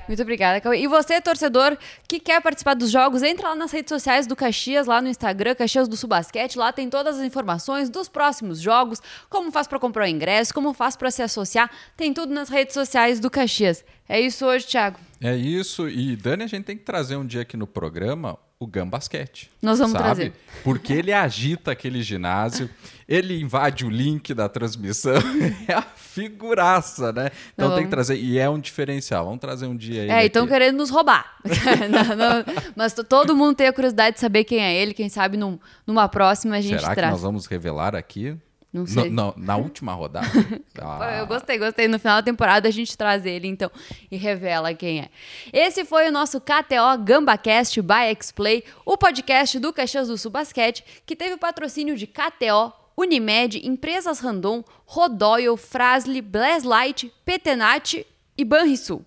Muito 0.08 0.22
obrigada, 0.22 0.62
Cauê. 0.62 0.82
E 0.82 0.88
você, 0.88 1.20
torcedor, 1.20 1.78
que 2.08 2.20
quer 2.20 2.41
participar 2.41 2.76
dos 2.76 2.91
jogos, 2.91 3.24
entra 3.24 3.50
lá 3.50 3.56
nas 3.56 3.72
redes 3.72 3.89
sociais 3.89 4.28
do 4.28 4.36
Caxias, 4.36 4.88
lá 4.88 5.02
no 5.02 5.08
Instagram, 5.08 5.56
Caxias 5.56 5.88
do 5.88 5.98
Subasquete. 5.98 6.58
Lá 6.58 6.72
tem 6.72 6.89
todas 6.89 7.20
as 7.20 7.26
informações 7.26 7.89
dos 7.89 8.08
próximos 8.08 8.60
jogos, 8.60 9.02
como 9.30 9.52
faz 9.52 9.68
para 9.68 9.80
comprar 9.80 10.06
o 10.06 10.08
ingresso, 10.08 10.54
como 10.54 10.74
faz 10.74 10.96
para 10.96 11.10
se 11.10 11.22
associar. 11.22 11.72
Tem 11.98 12.13
tudo 12.13 12.34
nas 12.34 12.50
redes 12.50 12.74
sociais 12.74 13.20
do 13.20 13.30
Caxias. 13.30 13.84
É 14.08 14.20
isso 14.22 14.46
hoje, 14.46 14.68
Thiago. 14.68 15.00
É 15.20 15.36
isso. 15.36 15.89
E, 15.89 16.15
Dani, 16.15 16.44
a 16.44 16.48
gente 16.48 16.65
tem 16.65 16.78
que 16.78 16.84
trazer 16.84 17.15
um 17.15 17.26
dia 17.26 17.41
aqui 17.41 17.58
no 17.58 17.65
programa 17.65 18.38
o 18.60 18.65
Gambasquete. 18.65 19.52
Nós 19.62 19.80
vamos 19.80 19.94
sabe? 19.94 20.04
trazer. 20.04 20.34
Porque 20.63 20.94
ele 20.94 21.12
agita 21.12 21.72
aquele 21.72 22.02
ginásio, 22.02 22.70
ele 23.08 23.39
invade 23.39 23.86
o 23.86 23.89
link 23.89 24.34
da 24.34 24.48
transmissão, 24.48 25.20
é 25.68 25.74
a 25.74 25.82
figuraça, 25.82 27.12
né? 27.12 27.32
Então 27.54 27.76
tem 27.76 27.84
que 27.84 27.89
trazer, 27.89 28.15
e 28.15 28.39
é 28.39 28.50
um 28.50 28.60
diferencial. 28.60 29.26
Vamos 29.26 29.41
trazer 29.41 29.68
um 29.68 29.76
dia 29.76 30.04
aí. 30.04 30.10
É, 30.10 30.24
e 30.24 30.28
estão 30.28 30.48
querendo 30.48 30.78
nos 30.78 30.89
roubar. 30.89 31.38
não, 31.91 32.15
não, 32.15 32.46
mas 32.76 32.94
todo 32.94 33.36
mundo 33.36 33.56
tem 33.58 33.68
a 33.68 33.74
curiosidade 33.74 34.15
de 34.15 34.22
saber 34.22 34.46
quem 34.46 34.60
é 34.60 34.74
ele, 34.74 34.94
quem 34.94 35.10
sabe 35.10 35.36
num, 35.36 35.60
numa 35.86 36.08
próxima 36.08 36.56
a 36.56 36.62
gente 36.62 36.80
Será 36.80 36.96
traz. 36.96 37.08
que 37.10 37.12
nós 37.12 37.22
vamos 37.22 37.46
revelar 37.48 37.94
aqui? 37.94 38.38
Não 38.76 38.86
sei. 38.86 39.10
No, 39.10 39.28
no, 39.28 39.34
na 39.38 39.56
última 39.56 39.94
rodada. 39.94 40.28
Ah. 40.78 41.20
Eu 41.20 41.26
gostei, 41.26 41.58
gostei. 41.58 41.88
No 41.88 41.98
final 41.98 42.18
da 42.18 42.24
temporada 42.24 42.68
a 42.68 42.72
gente 42.72 42.98
traz 42.98 43.26
ele, 43.26 43.48
então, 43.48 43.72
e 44.12 44.18
revela 44.18 44.74
quem 44.74 45.00
é. 45.00 45.10
Esse 45.54 45.86
foi 45.86 46.10
o 46.10 46.12
nosso 46.12 46.42
KTO 46.42 47.02
GambaCast 47.02 47.82
by 47.82 48.16
Xplay, 48.22 48.64
o 48.86 48.98
podcast 48.98 49.58
do 49.58 49.72
Caxias 49.72 50.10
do 50.10 50.18
Sul 50.18 50.32
Basquete, 50.32 50.84
que 51.06 51.16
teve 51.16 51.36
o 51.36 51.38
patrocínio 51.38 51.96
de 51.96 52.06
KTO, 52.06 52.74
Unimed, 52.98 53.66
Empresas 53.66 54.20
Randon, 54.20 54.66
Rodoyle, 54.86 55.56
Frasli, 55.56 56.22
Blazlight, 56.22 57.12
Petenat 57.24 58.06
e 58.38 58.44
Banrisul. 58.44 59.04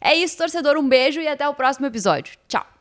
É 0.00 0.14
isso, 0.14 0.38
torcedor. 0.38 0.78
Um 0.78 0.88
beijo 0.88 1.20
e 1.20 1.28
até 1.28 1.46
o 1.46 1.54
próximo 1.54 1.86
episódio. 1.86 2.38
Tchau! 2.48 2.79